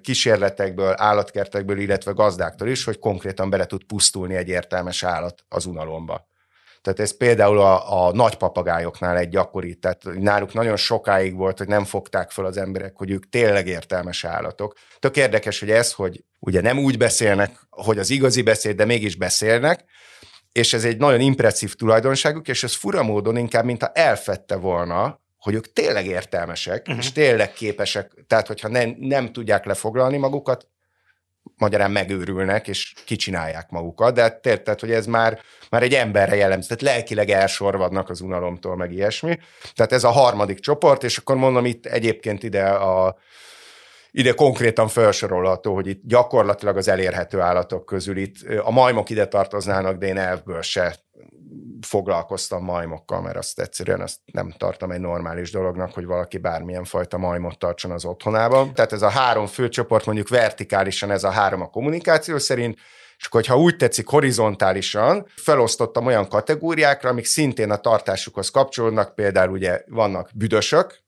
[0.01, 6.30] kísérletekből, állatkertekből, illetve gazdáktól is, hogy konkrétan bele tud pusztulni egy értelmes állat az unalomba.
[6.83, 11.69] Tehát ez például a, a nagy papagájoknál egy gyakori, tehát náluk nagyon sokáig volt, hogy
[11.69, 14.75] nem fogták fel az emberek, hogy ők tényleg értelmes állatok.
[14.99, 19.17] Tök érdekes, hogy ez, hogy ugye nem úgy beszélnek, hogy az igazi beszéd, de mégis
[19.17, 19.85] beszélnek,
[20.53, 25.55] és ez egy nagyon impresszív tulajdonságuk, és ez fura módon inkább, mintha elfette volna, hogy
[25.55, 27.05] ők tényleg értelmesek, uh-huh.
[27.05, 30.69] és tényleg képesek, tehát hogyha nem, nem tudják lefoglalni magukat,
[31.57, 36.75] magyarán megőrülnek, és kicsinálják magukat, de hát tehát, hogy ez már, már egy emberre jellemző,
[36.75, 39.39] tehát lelkileg elsorvadnak az unalomtól, meg ilyesmi.
[39.75, 43.17] Tehát ez a harmadik csoport, és akkor mondom itt egyébként ide a
[44.13, 49.97] ide konkrétan felsorolható, hogy itt gyakorlatilag az elérhető állatok közül itt a majmok ide tartoznának,
[49.97, 50.97] de én elvből se
[51.87, 57.19] foglalkoztam majmokkal, mert azt egyszerűen azt nem tartom egy normális dolognak, hogy valaki bármilyen fajta
[57.19, 58.75] majmot tartson az otthonában.
[58.75, 62.79] Tehát ez a három főcsoport, mondjuk vertikálisan ez a három a kommunikáció szerint,
[63.19, 69.51] és akkor, ha úgy tetszik, horizontálisan felosztottam olyan kategóriákra, amik szintén a tartásukhoz kapcsolódnak, például
[69.51, 71.03] ugye vannak büdösök,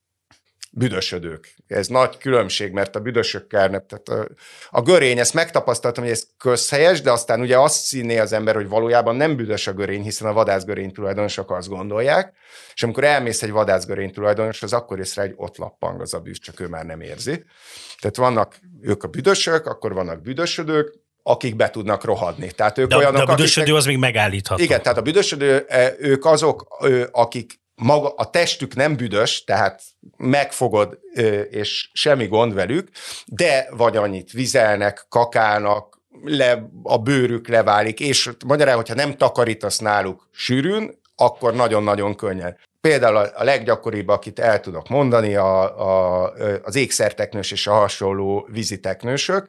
[0.75, 1.55] büdösödők.
[1.67, 4.29] Ez nagy különbség, mert a büdösökkel, tehát a,
[4.71, 8.69] a görény, ezt megtapasztaltam, hogy ez közhelyes, de aztán ugye azt színé az ember, hogy
[8.69, 12.33] valójában nem büdös a görény, hiszen a vadászgörény tulajdonosok azt gondolják,
[12.75, 16.39] és amikor elmész egy vadászgörény tulajdonos, az akkor észre, hogy ott lappang az a bűz,
[16.39, 17.45] csak ő már nem érzi.
[18.01, 22.51] Tehát vannak ők a büdösök, akkor vannak büdösödők, akik be tudnak rohadni.
[22.51, 23.81] Tehát ők de, olyanok, de a büdösödő akiknek...
[23.81, 24.63] az még megállítható.
[24.63, 26.67] Igen, tehát a büdösödő, e, ők azok,
[27.13, 29.83] akik maga, a testük nem büdös, tehát
[30.17, 30.99] megfogod,
[31.51, 32.89] és semmi gond velük,
[33.27, 40.29] de vagy annyit vizelnek, kakálnak, le, a bőrük leválik, és magyarán, hogyha nem takarítasz náluk
[40.33, 42.59] sűrűn, akkor nagyon-nagyon könnyen.
[42.81, 49.49] Például a leggyakoribb, akit el tudok mondani, a, a, az ékszerteknős és a hasonló viziteknősök,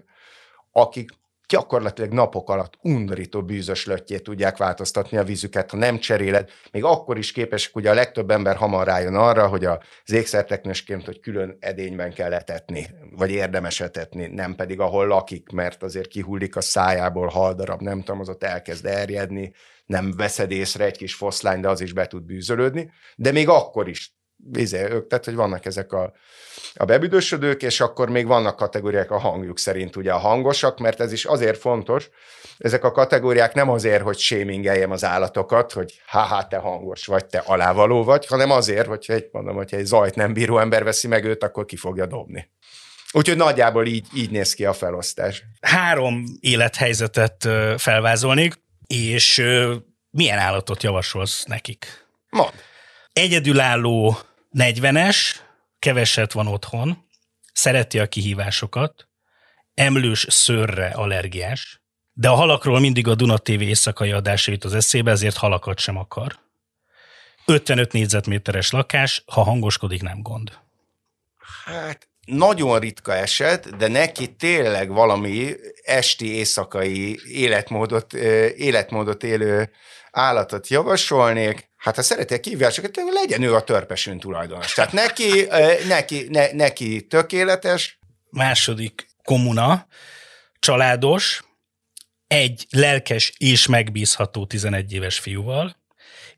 [0.71, 1.09] akik
[1.53, 6.49] gyakorlatilag napok alatt undorító bűzös löttyét tudják változtatni a vízüket, ha nem cseréled.
[6.71, 11.19] Még akkor is képesek, ugye a legtöbb ember hamar rájön arra, hogy az ékszerteknősként, hogy
[11.19, 16.61] külön edényben kell etetni, vagy érdemes etetni, nem pedig ahol lakik, mert azért kihullik a
[16.61, 19.53] szájából haldarab, nem tudom, az ott elkezd erjedni,
[19.85, 23.89] nem veszed észre egy kis foszlány, de az is be tud bűzölődni, de még akkor
[23.89, 24.15] is
[24.53, 26.13] izé, ők, tehát hogy vannak ezek a,
[26.73, 31.11] a bebüdösödők, és akkor még vannak kategóriák a hangjuk szerint, ugye a hangosak, mert ez
[31.11, 32.09] is azért fontos,
[32.57, 37.43] ezek a kategóriák nem azért, hogy sémingeljem az állatokat, hogy ha te hangos vagy, te
[37.45, 41.23] alávaló vagy, hanem azért, hogy egy, mondom, hogyha egy zajt nem bíró ember veszi meg
[41.25, 42.49] őt, akkor ki fogja dobni.
[43.11, 45.43] Úgyhogy nagyjából így, így néz ki a felosztás.
[45.61, 48.53] Három élethelyzetet felvázolnék,
[48.87, 49.43] és
[50.09, 52.07] milyen állatot javasolsz nekik?
[52.29, 52.53] Mond.
[53.13, 54.17] Egyedülálló
[54.53, 55.17] 40-es,
[55.79, 57.07] keveset van otthon,
[57.53, 59.07] szereti a kihívásokat,
[59.73, 61.81] emlős szőrre allergiás,
[62.13, 65.97] de a halakról mindig a Duna TV éjszakai adása jut az eszébe, ezért halakat sem
[65.97, 66.39] akar.
[67.45, 70.59] 55 négyzetméteres lakás, ha hangoskodik, nem gond.
[71.65, 79.71] Hát nagyon ritka eset, de neki tényleg valami esti, éjszakai életmódot, életmódot élő
[80.13, 81.69] állatot javasolnék.
[81.77, 84.73] Hát ha szereti a kihívásokat, legyen ő a törpesünk tulajdonos.
[84.73, 85.47] Tehát neki,
[85.87, 87.99] neki, ne, neki tökéletes.
[88.29, 89.87] Második komuna,
[90.59, 91.43] családos,
[92.27, 95.75] egy lelkes és megbízható 11 éves fiúval,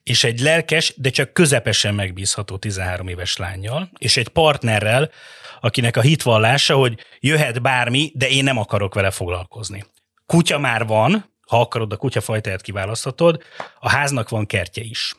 [0.04, 5.12] és egy lelkes, de csak közepesen megbízható 13 éves lányjal, és egy partnerrel,
[5.60, 9.86] akinek a hitvallása, hogy jöhet bármi, de én nem akarok vele foglalkozni.
[10.26, 13.44] Kutya már van, ha akarod, a kutyafajtáját kiválaszthatod,
[13.80, 15.16] a háznak van kertje is.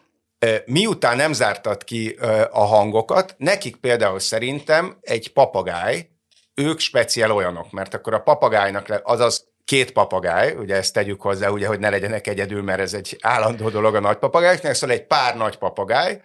[0.67, 2.17] Miután nem zártad ki
[2.51, 6.09] a hangokat, nekik például szerintem egy papagáj,
[6.55, 11.67] ők speciál olyanok, mert akkor a papagájnak, azaz két papagáj, ugye ezt tegyük hozzá, ugye,
[11.67, 15.37] hogy ne legyenek egyedül, mert ez egy állandó dolog a nagy papagájoknak, szóval egy pár
[15.37, 16.23] nagy papagáj,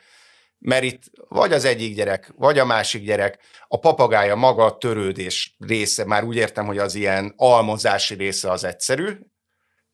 [0.58, 5.56] mert itt vagy az egyik gyerek, vagy a másik gyerek, a papagája maga a törődés
[5.60, 9.18] része, már úgy értem, hogy az ilyen almozási része az egyszerű,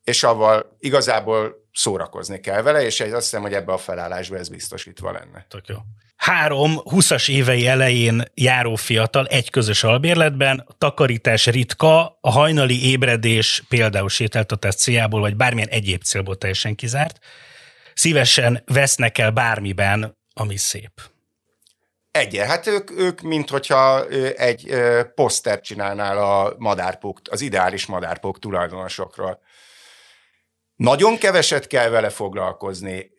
[0.07, 5.11] és avval igazából szórakozni kell vele, és azt hiszem, hogy ebbe a felállásba ez biztosítva
[5.11, 5.45] lenne.
[5.49, 5.75] Tök jó.
[6.15, 13.63] Három 20-as évei elején járó fiatal egy közös albérletben, a takarítás ritka, a hajnali ébredés
[13.69, 17.19] például sétáltatás céljából, vagy bármilyen egyéb célból teljesen kizárt.
[17.93, 20.91] Szívesen vesznek el bármiben, ami szép.
[22.11, 24.05] Egyen, hát ők, ők mint hogyha
[24.35, 24.75] egy
[25.15, 29.39] posztert csinálnál a madárpók, az ideális madárpók tulajdonosokról.
[30.77, 33.11] Nagyon keveset kell vele foglalkozni,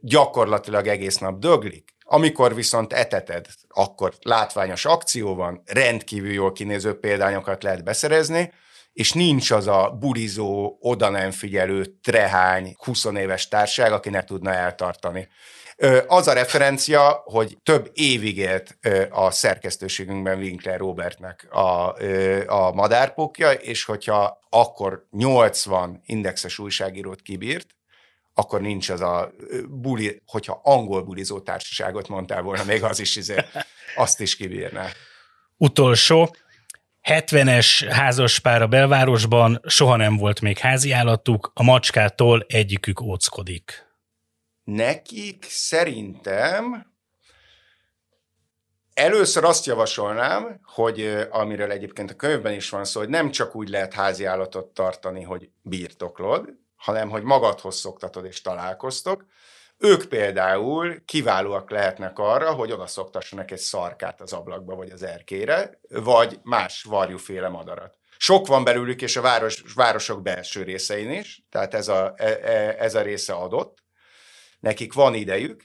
[0.00, 1.90] gyakorlatilag egész nap döglik.
[2.04, 8.52] Amikor viszont eteted, akkor látványos akció van, rendkívül jól kinéző példányokat lehet beszerezni,
[8.92, 14.52] és nincs az a bulizó, oda nem figyelő, trehány, 20 éves társág, aki ne tudna
[14.52, 15.28] eltartani.
[16.06, 18.78] Az a referencia, hogy több évig élt
[19.10, 21.94] a szerkesztőségünkben Winkler Robertnek a,
[22.46, 27.66] a madárpokja, és hogyha akkor 80 indexes újságírót kibírt,
[28.34, 29.32] akkor nincs az a
[29.68, 33.36] buli, hogyha angol bulizó társaságot mondtál volna, még az is izé,
[33.96, 34.88] azt is kibírná.
[35.56, 36.34] Utolsó,
[37.08, 43.86] 70-es házaspár a belvárosban, soha nem volt még házi állatuk, a macskától egyikük óckodik.
[44.64, 46.90] Nekik szerintem
[48.94, 53.68] Először azt javasolnám, hogy amiről egyébként a könyvben is van szó, hogy nem csak úgy
[53.68, 59.24] lehet házi állatot tartani, hogy birtoklod, hanem hogy magadhoz szoktatod és találkoztok.
[59.82, 65.80] Ők például kiválóak lehetnek arra, hogy oda szoktassanak egy szarkát az ablakba vagy az erkére,
[65.88, 67.96] vagy más varjúféle madarat.
[68.16, 72.76] Sok van belőlük, és a város, városok belső részein is, tehát ez a, e, e,
[72.78, 73.78] ez a része adott.
[74.60, 75.62] Nekik van idejük,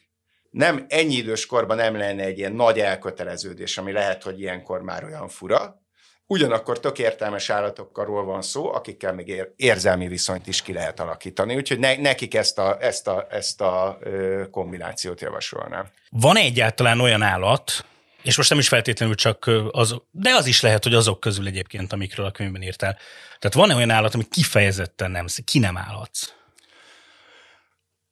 [0.50, 5.04] nem ennyi idős korban nem lenne egy ilyen nagy elköteleződés, ami lehet, hogy ilyenkor már
[5.04, 5.82] olyan fura,
[6.30, 11.80] Ugyanakkor tök értelmes állatokról van szó, akikkel még érzelmi viszonyt is ki lehet alakítani, úgyhogy
[11.80, 15.88] ne, nekik ezt a, ezt a, ezt a ö, kombinációt javasolnám.
[16.10, 17.86] Van egyáltalán olyan állat,
[18.22, 21.94] és most nem is feltétlenül csak az, de az is lehet, hogy azok közül egyébként,
[21.94, 22.98] amikről a könyvben írtál.
[23.40, 26.34] Tehát van-e olyan állat, ami kifejezetten nem, ki nem állatsz?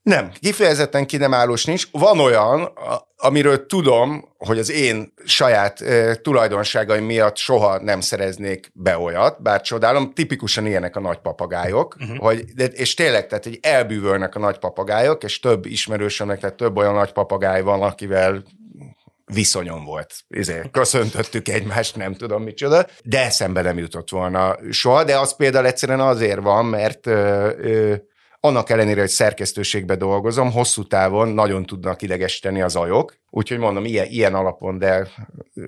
[0.05, 1.87] Nem, kifejezetten ki nem állós nincs.
[1.91, 2.71] Van olyan,
[3.17, 9.61] amiről tudom, hogy az én saját e, tulajdonságaim miatt soha nem szereznék be olyat, bár
[9.61, 12.17] csodálom, tipikusan ilyenek a nagypapagájok, uh-huh.
[12.17, 16.93] hogy, de, és tényleg, tehát hogy elbűvölnek a nagypapagájok, és több ismerősömnek, tehát több olyan
[16.93, 18.43] nagypapagáj van, akivel
[19.33, 20.13] viszonyom volt.
[20.29, 25.65] Ezért köszöntöttük egymást, nem tudom micsoda, de eszembe nem jutott volna soha, de az például
[25.65, 27.95] egyszerűen azért van, mert ö, ö,
[28.45, 34.07] annak ellenére, hogy szerkesztőségbe dolgozom, hosszú távon nagyon tudnak idegesíteni az ajok, úgyhogy mondom, ilyen,
[34.09, 35.07] ilyen alapon, de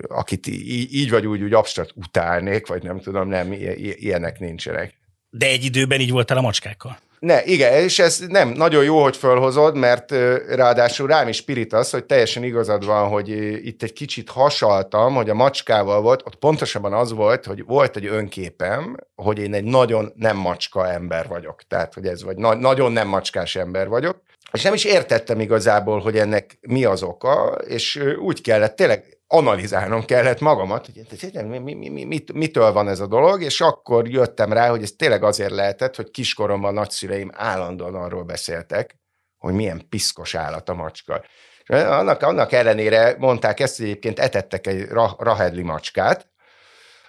[0.08, 4.94] akit így, vagy úgy, úgy abstrakt utálnék, vagy nem tudom, nem, ilyenek nincsenek.
[5.30, 6.98] De egy időben így voltál a macskákkal?
[7.18, 10.10] Ne, igen, és ez nem nagyon jó, hogy fölhozod, mert
[10.48, 13.28] ráadásul rám is pirit az, hogy teljesen igazad van, hogy
[13.66, 18.06] itt egy kicsit hasaltam, hogy a macskával volt, ott pontosabban az volt, hogy volt egy
[18.06, 21.62] önképem, hogy én egy nagyon nem macska ember vagyok.
[21.68, 24.22] Tehát, hogy ez vagy na- nagyon nem macskás ember vagyok.
[24.52, 30.04] És nem is értettem igazából, hogy ennek mi az oka, és úgy kellett tényleg analizálnom
[30.04, 34.52] kellett magamat, hogy mi, mi, mi, mit, mitől van ez a dolog, és akkor jöttem
[34.52, 38.98] rá, hogy ez tényleg azért lehetett, hogy kiskoromban nagyszüleim állandóan arról beszéltek,
[39.38, 41.24] hogy milyen piszkos állat a macska.
[41.62, 46.26] És annak, annak ellenére mondták ezt, hogy egyébként etettek egy rahedli macskát,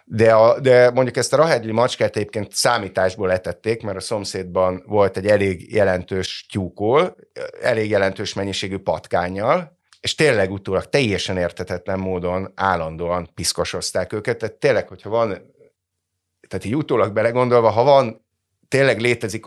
[0.06, 5.18] de, a, de mondjuk ezt a rahedli macskát egyébként számításból etették, mert a szomszédban volt
[5.18, 7.16] egy elég jelentős tyúkol,
[7.62, 14.38] elég jelentős mennyiségű patkányjal, és tényleg utólag teljesen értetetlen módon állandóan piszkosozták őket.
[14.38, 15.54] Tehát tényleg, hogyha van,
[16.48, 18.26] tehát így utólag belegondolva, ha van,
[18.68, 19.46] tényleg létezik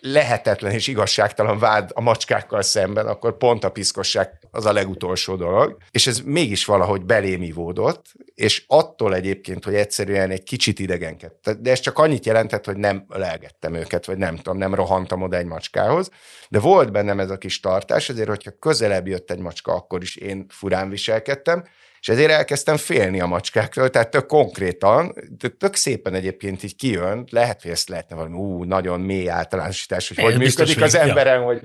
[0.00, 5.76] lehetetlen és igazságtalan vád a macskákkal szemben, akkor pont a piszkosság az a legutolsó dolog.
[5.90, 11.50] És ez mégis valahogy belém ivódott, és attól egyébként, hogy egyszerűen egy kicsit idegenkedett.
[11.60, 15.36] De ez csak annyit jelentett, hogy nem lelgettem őket, vagy nem tudom, nem rohantam oda
[15.36, 16.10] egy macskához.
[16.48, 20.16] De volt bennem ez a kis tartás, ezért, hogyha közelebb jött egy macska, akkor is
[20.16, 21.64] én furán viselkedtem,
[22.08, 25.14] és ezért elkezdtem félni a macskákról, tehát tök konkrétan,
[25.58, 30.18] tök szépen egyébként így kijön, lehet, hogy ezt lehetne valami ú, nagyon mély általánosítás, hogy
[30.18, 31.46] Én hogy működik az emberen, ja.
[31.46, 31.60] hogy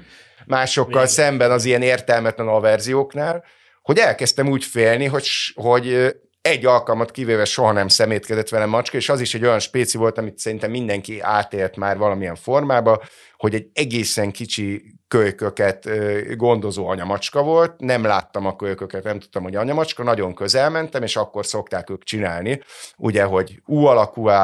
[0.45, 1.07] másokkal Igen.
[1.07, 3.43] szemben az ilyen értelmetlen averzióknál,
[3.81, 9.09] hogy elkezdtem úgy félni, hogy, hogy egy alkalmat kivéve soha nem szemétkedett velem macska, és
[9.09, 13.03] az is egy olyan spéci volt, amit szerintem mindenki átélt már valamilyen formába,
[13.37, 15.89] hogy egy egészen kicsi kölyköket
[16.37, 21.15] gondozó anyamacska volt, nem láttam a kölyköket, nem tudtam, hogy anyamacska, nagyon közel mentem, és
[21.15, 22.61] akkor szokták ők csinálni,
[22.97, 23.83] ugye, hogy U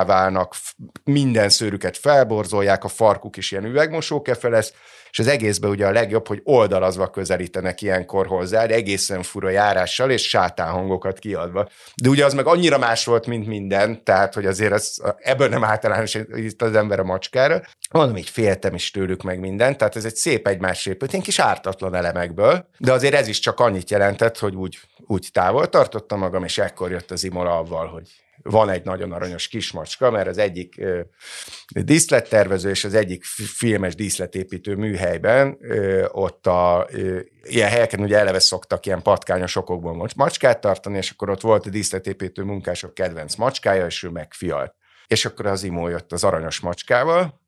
[0.06, 0.56] válnak,
[1.04, 4.74] minden szőrüket felborzolják, a farkuk is ilyen üvegmosókefe lesz,
[5.12, 10.12] és az egészben ugye a legjobb, hogy oldalazva közelítenek ilyenkor hozzá, de egészen fura járással
[10.12, 11.70] és sátánhangokat kiadva.
[12.02, 15.64] De ugye az meg annyira más volt, mint minden, tehát hogy azért ez, ebből nem
[15.64, 17.62] általános itt az ember a macskára.
[17.92, 21.40] Mondom, így féltem is tőlük meg mindent, tehát ez egy szép egymás épült, én kis
[21.40, 26.44] ártatlan elemekből, de azért ez is csak annyit jelentett, hogy úgy, úgy távol tartottam magam,
[26.44, 28.10] és ekkor jött az imola avval, hogy
[28.44, 30.82] van egy nagyon aranyos kismacska, mert az egyik
[31.70, 35.58] díszlettervező és az egyik filmes díszletépítő műhelyben
[36.12, 36.90] ott a
[37.44, 41.70] ilyen helyeken ugye eleve szoktak ilyen patkányos okokból macskát tartani, és akkor ott volt a
[41.70, 44.76] díszletépítő munkások kedvenc macskája, és ő megfialt.
[45.08, 47.42] És akkor az imó jött az aranyos macskával,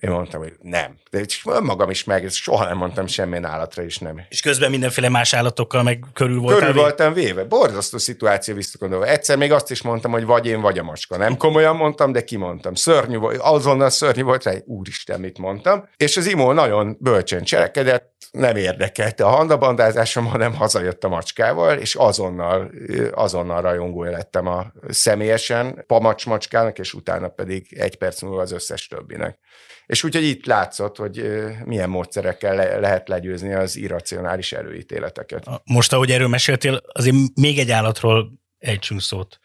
[0.00, 0.96] én mondtam, hogy nem.
[1.10, 1.24] De
[1.60, 4.22] magam is meg, soha nem mondtam semmilyen állatra is nem.
[4.28, 7.44] És közben mindenféle más állatokkal meg körül voltál Körül voltam véve.
[7.44, 9.06] Borzasztó szituáció visszakondolva.
[9.06, 11.16] Egyszer még azt is mondtam, hogy vagy én, vagy a macska.
[11.16, 12.74] Nem komolyan mondtam, de kimondtam.
[12.74, 15.88] Szörnyű volt, azonnal szörnyű volt rá, úristen, mit mondtam.
[15.96, 21.94] És az imó nagyon bölcsen cselekedett, nem érdekelte a handabandázásom, hanem hazajött a macskával, és
[21.94, 22.70] azonnal,
[23.12, 28.86] azonnal rajongója lettem a személyesen pamacs macskának, és utána pedig egy perc múlva az összes
[28.86, 29.38] többinek.
[29.86, 35.46] És úgyhogy itt látszott, hogy milyen módszerekkel le- lehet legyőzni az irracionális előítéleteket.
[35.64, 39.38] Most, ahogy erről meséltél, azért még egy állatról egy szót,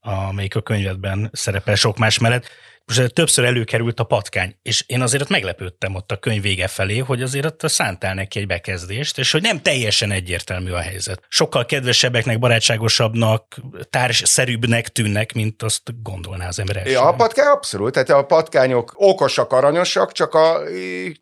[0.00, 2.48] amelyik a könyvedben szerepel sok más mellett.
[2.86, 6.98] Most többször előkerült a patkány, és én azért ott meglepődtem ott a könyv vége felé,
[6.98, 11.22] hogy azért ott szántál neki egy bekezdést, és hogy nem teljesen egyértelmű a helyzet.
[11.28, 13.56] Sokkal kedvesebbeknek, barátságosabbnak,
[13.90, 19.52] társszerűbbnek tűnnek, mint azt gondolná az ember Ja, a patkány abszolút, tehát a patkányok okosak,
[19.52, 20.60] aranyosak, csak a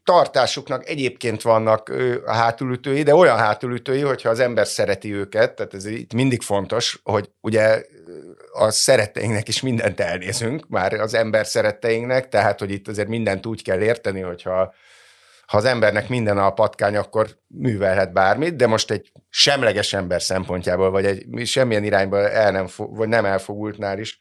[0.05, 1.93] tartásuknak egyébként vannak
[2.27, 7.01] a hátulütői, de olyan hátulütői, hogyha az ember szereti őket, tehát ez itt mindig fontos,
[7.03, 7.83] hogy ugye
[8.53, 13.62] a szeretteinknek is mindent elnézünk, már az ember szeretteinknek, tehát, hogy itt azért mindent úgy
[13.62, 14.74] kell érteni, hogyha
[15.46, 20.90] ha az embernek minden a patkány, akkor művelhet bármit, de most egy semleges ember szempontjából,
[20.90, 24.20] vagy egy semmilyen irányba el nem, vagy nem elfogultnál is,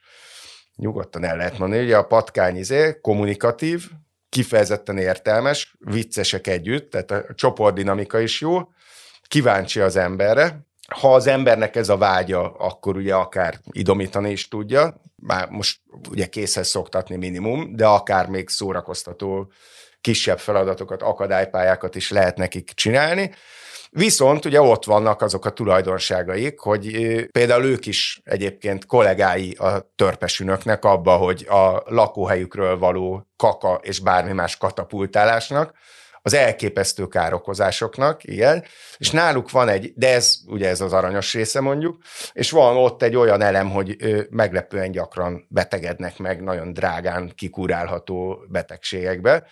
[0.75, 3.89] nyugodtan el lehet mondani, hogy a patkány izé kommunikatív,
[4.29, 8.59] kifejezetten értelmes, viccesek együtt, tehát a csoportdinamika is jó,
[9.27, 10.65] kíváncsi az emberre,
[10.99, 15.79] ha az embernek ez a vágya, akkor ugye akár idomítani is tudja, már most
[16.09, 19.51] ugye készhez szoktatni minimum, de akár még szórakoztató
[20.01, 23.31] kisebb feladatokat, akadálypályákat is lehet nekik csinálni.
[23.89, 26.91] Viszont ugye ott vannak azok a tulajdonságaik, hogy
[27.31, 34.31] például ők is egyébként kollégái a törpesünöknek abba, hogy a lakóhelyükről való kaka és bármi
[34.31, 35.73] más katapultálásnak,
[36.21, 38.63] az elképesztő károkozásoknak, igen,
[38.97, 41.97] és náluk van egy, de ez ugye ez az aranyos része mondjuk,
[42.33, 43.95] és van ott egy olyan elem, hogy
[44.29, 49.47] meglepően gyakran betegednek meg nagyon drágán kikurálható betegségekbe,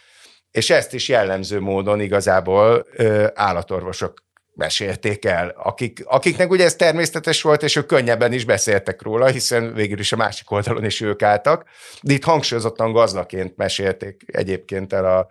[0.52, 4.14] és ezt is jellemző módon igazából ö, állatorvosok
[4.54, 9.74] mesélték el, akik, akiknek ugye ez természetes volt, és ők könnyebben is beszéltek róla, hiszen
[9.74, 11.66] végül is a másik oldalon is ők álltak,
[12.02, 15.30] de itt hangsúlyozottan gazdaként mesélték egyébként el a,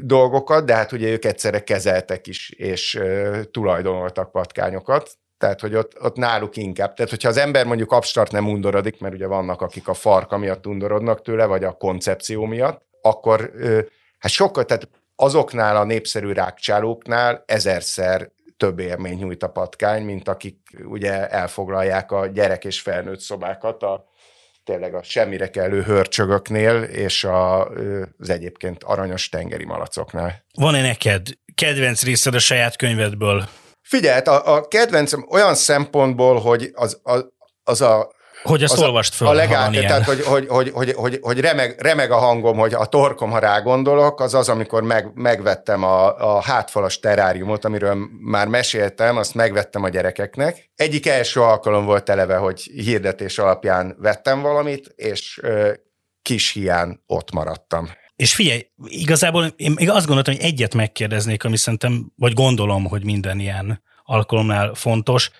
[0.00, 3.00] dolgokat, de hát ugye ők egyszerre kezeltek is, és
[3.50, 6.94] tulajdonoltak patkányokat, tehát, hogy ott, ott náluk inkább.
[6.94, 10.66] Tehát, hogyha az ember mondjuk abstart nem undorodik, mert ugye vannak, akik a farka miatt
[10.66, 13.52] undorodnak tőle, vagy a koncepció miatt, akkor
[14.18, 20.58] hát sokkal, tehát azoknál a népszerű rákcsálóknál ezerszer több élmény nyújt a patkány, mint akik
[20.84, 24.04] ugye elfoglalják a gyerek és felnőtt szobákat a
[24.64, 27.68] tényleg a semmire kellő hörcsögöknél, és a,
[28.18, 30.44] az egyébként aranyos tengeri malacoknál.
[30.54, 33.48] Van-e neked kedvenc részed a saját könyvedből?
[33.82, 37.26] Figyelj, a, a kedvencem olyan szempontból, hogy az, az,
[37.62, 38.12] az a
[38.44, 39.28] hogy ezt az olvast föl.
[39.28, 42.86] A legát, tehát hogy, hogy, hogy, hogy, hogy, hogy remeg, remeg, a hangom, hogy a
[42.86, 48.46] torkom, ha rá gondolok, az az, amikor meg, megvettem a, a hátfalas teráriumot, amiről már
[48.46, 50.70] meséltem, azt megvettem a gyerekeknek.
[50.74, 55.72] Egyik első alkalom volt eleve, hogy hirdetés alapján vettem valamit, és ö,
[56.22, 57.90] kis hián ott maradtam.
[58.16, 63.04] És figyelj, igazából én még azt gondoltam, hogy egyet megkérdeznék, ami szerintem, vagy gondolom, hogy
[63.04, 65.30] minden ilyen alkalomnál fontos,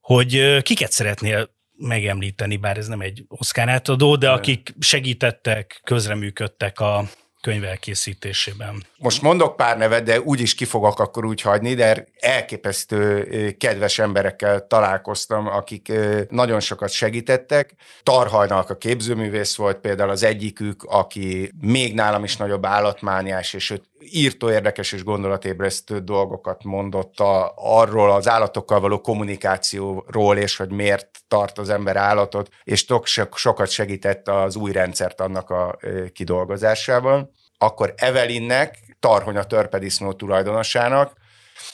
[0.00, 7.04] hogy kiket szeretnél megemlíteni, bár ez nem egy Oscar átadó, de akik segítettek, közreműködtek a
[7.40, 8.84] könyv elkészítésében.
[8.96, 13.26] Most mondok pár nevet, de úgy is ki fogok akkor úgy hagyni, de elképesztő
[13.58, 15.92] kedves emberekkel találkoztam, akik
[16.28, 17.74] nagyon sokat segítettek.
[18.02, 23.84] Tarhajnalk a képzőművész volt például az egyikük, aki még nálam is nagyobb állatmániás, és őt
[24.00, 31.08] írtó érdekes és gondolatébresztő dolgokat mondott a, arról az állatokkal való kommunikációról, és hogy miért
[31.28, 35.78] tart az ember állatot, és tok sokat segített az új rendszert annak a
[36.12, 37.30] kidolgozásával.
[37.58, 41.12] Akkor Evelinnek, Tarhonya törpedisznó tulajdonosának,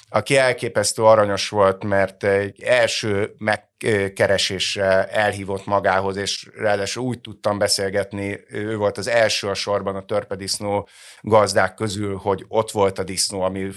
[0.09, 8.41] aki elképesztő aranyos volt, mert egy első megkeresésre elhívott magához, és ráadásul úgy tudtam beszélgetni,
[8.49, 10.89] ő volt az első a sorban a törpedisznó
[11.21, 13.69] gazdák közül, hogy ott volt a disznó, ami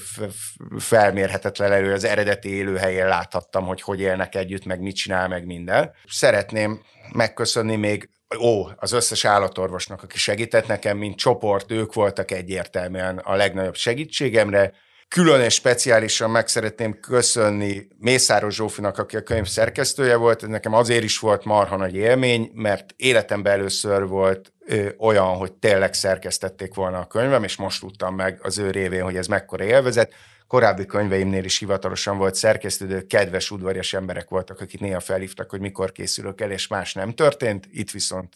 [0.78, 5.92] felmérhetetlen elő, az eredeti élőhelyén láthattam, hogy hogy élnek együtt, meg mit csinál, meg minden.
[6.08, 6.82] Szeretném
[7.12, 13.36] megköszönni még ó, az összes állatorvosnak, aki segített nekem, mint csoport, ők voltak egyértelműen a
[13.36, 14.74] legnagyobb segítségemre,
[15.10, 20.44] Külön és speciálisan meg szeretném köszönni Mészáros Zsófinak, aki a könyv szerkesztője volt.
[20.44, 25.54] Ez nekem azért is volt marha nagy élmény, mert életemben először volt ö, olyan, hogy
[25.54, 29.64] tényleg szerkesztették volna a könyvem, és most tudtam meg az ő révén, hogy ez mekkora
[29.64, 30.14] élvezet.
[30.48, 35.60] Korábbi könyveimnél is hivatalosan volt szerkesztő, de kedves, udvarias emberek voltak, akik néha felhívtak, hogy
[35.60, 37.68] mikor készülök el, és más nem történt.
[37.72, 38.36] Itt viszont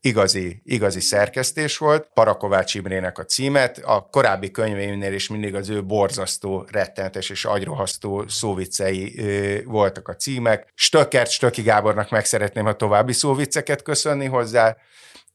[0.00, 2.08] igazi, igazi szerkesztés volt.
[2.14, 3.80] Parakovács Imrének a címet.
[3.84, 10.14] A korábbi könyveimnél is mindig az ő borzasztó, rettenetes és agyrohasztó szóviccei ö, voltak a
[10.14, 10.72] címek.
[10.74, 14.76] Stökert Stöki Gábornak meg szeretném a további szóvicceket köszönni hozzá,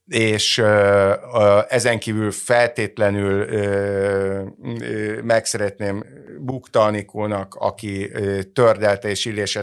[0.06, 4.46] és ö, ö, ezen kívül feltétlenül ö,
[4.80, 6.06] ö, meg szeretném
[6.40, 9.56] Bukta Anikónak, aki ö, tördelte, és Illés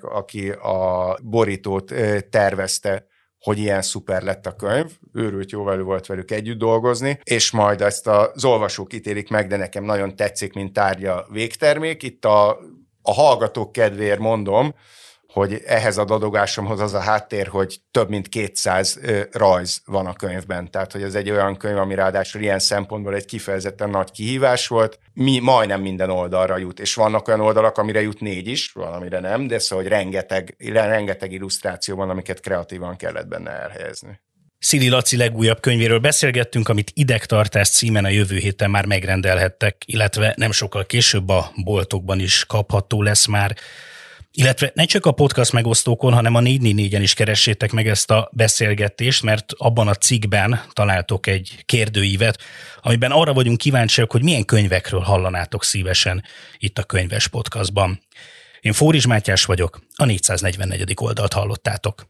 [0.00, 3.06] aki a borítót ö, tervezte
[3.40, 7.80] hogy ilyen szuper lett a könyv, őrült jó velő volt velük együtt dolgozni, és majd
[7.80, 12.02] ezt az olvasók ítélik meg, de nekem nagyon tetszik, mint tárgya végtermék.
[12.02, 12.58] Itt a,
[13.02, 14.74] a hallgatók kedvéért mondom,
[15.36, 19.00] hogy ehhez a dadogásomhoz az a háttér, hogy több mint 200
[19.32, 20.70] rajz van a könyvben.
[20.70, 24.98] Tehát, hogy ez egy olyan könyv, ami ráadásul ilyen szempontból egy kifejezetten nagy kihívás volt.
[25.12, 29.46] Mi majdnem minden oldalra jut, és vannak olyan oldalak, amire jut négy is, valamire nem,
[29.46, 34.20] de szóval, hogy rengeteg, rengeteg illusztráció van, amiket kreatívan kellett benne elhelyezni.
[34.58, 40.52] Szili Laci legújabb könyvéről beszélgettünk, amit idegtartás címen a jövő héten már megrendelhettek, illetve nem
[40.52, 43.56] sokkal később a boltokban is kapható lesz már.
[44.38, 49.22] Illetve ne csak a podcast megosztókon, hanem a 444-en is keressétek meg ezt a beszélgetést,
[49.22, 52.42] mert abban a cikkben találtok egy kérdőívet,
[52.82, 56.24] amiben arra vagyunk kíváncsiak, hogy milyen könyvekről hallanátok szívesen
[56.58, 58.00] itt a Könyves Podcastban.
[58.60, 60.92] Én Fóris Mátyás vagyok, a 444.
[60.94, 62.06] oldalt hallottátok.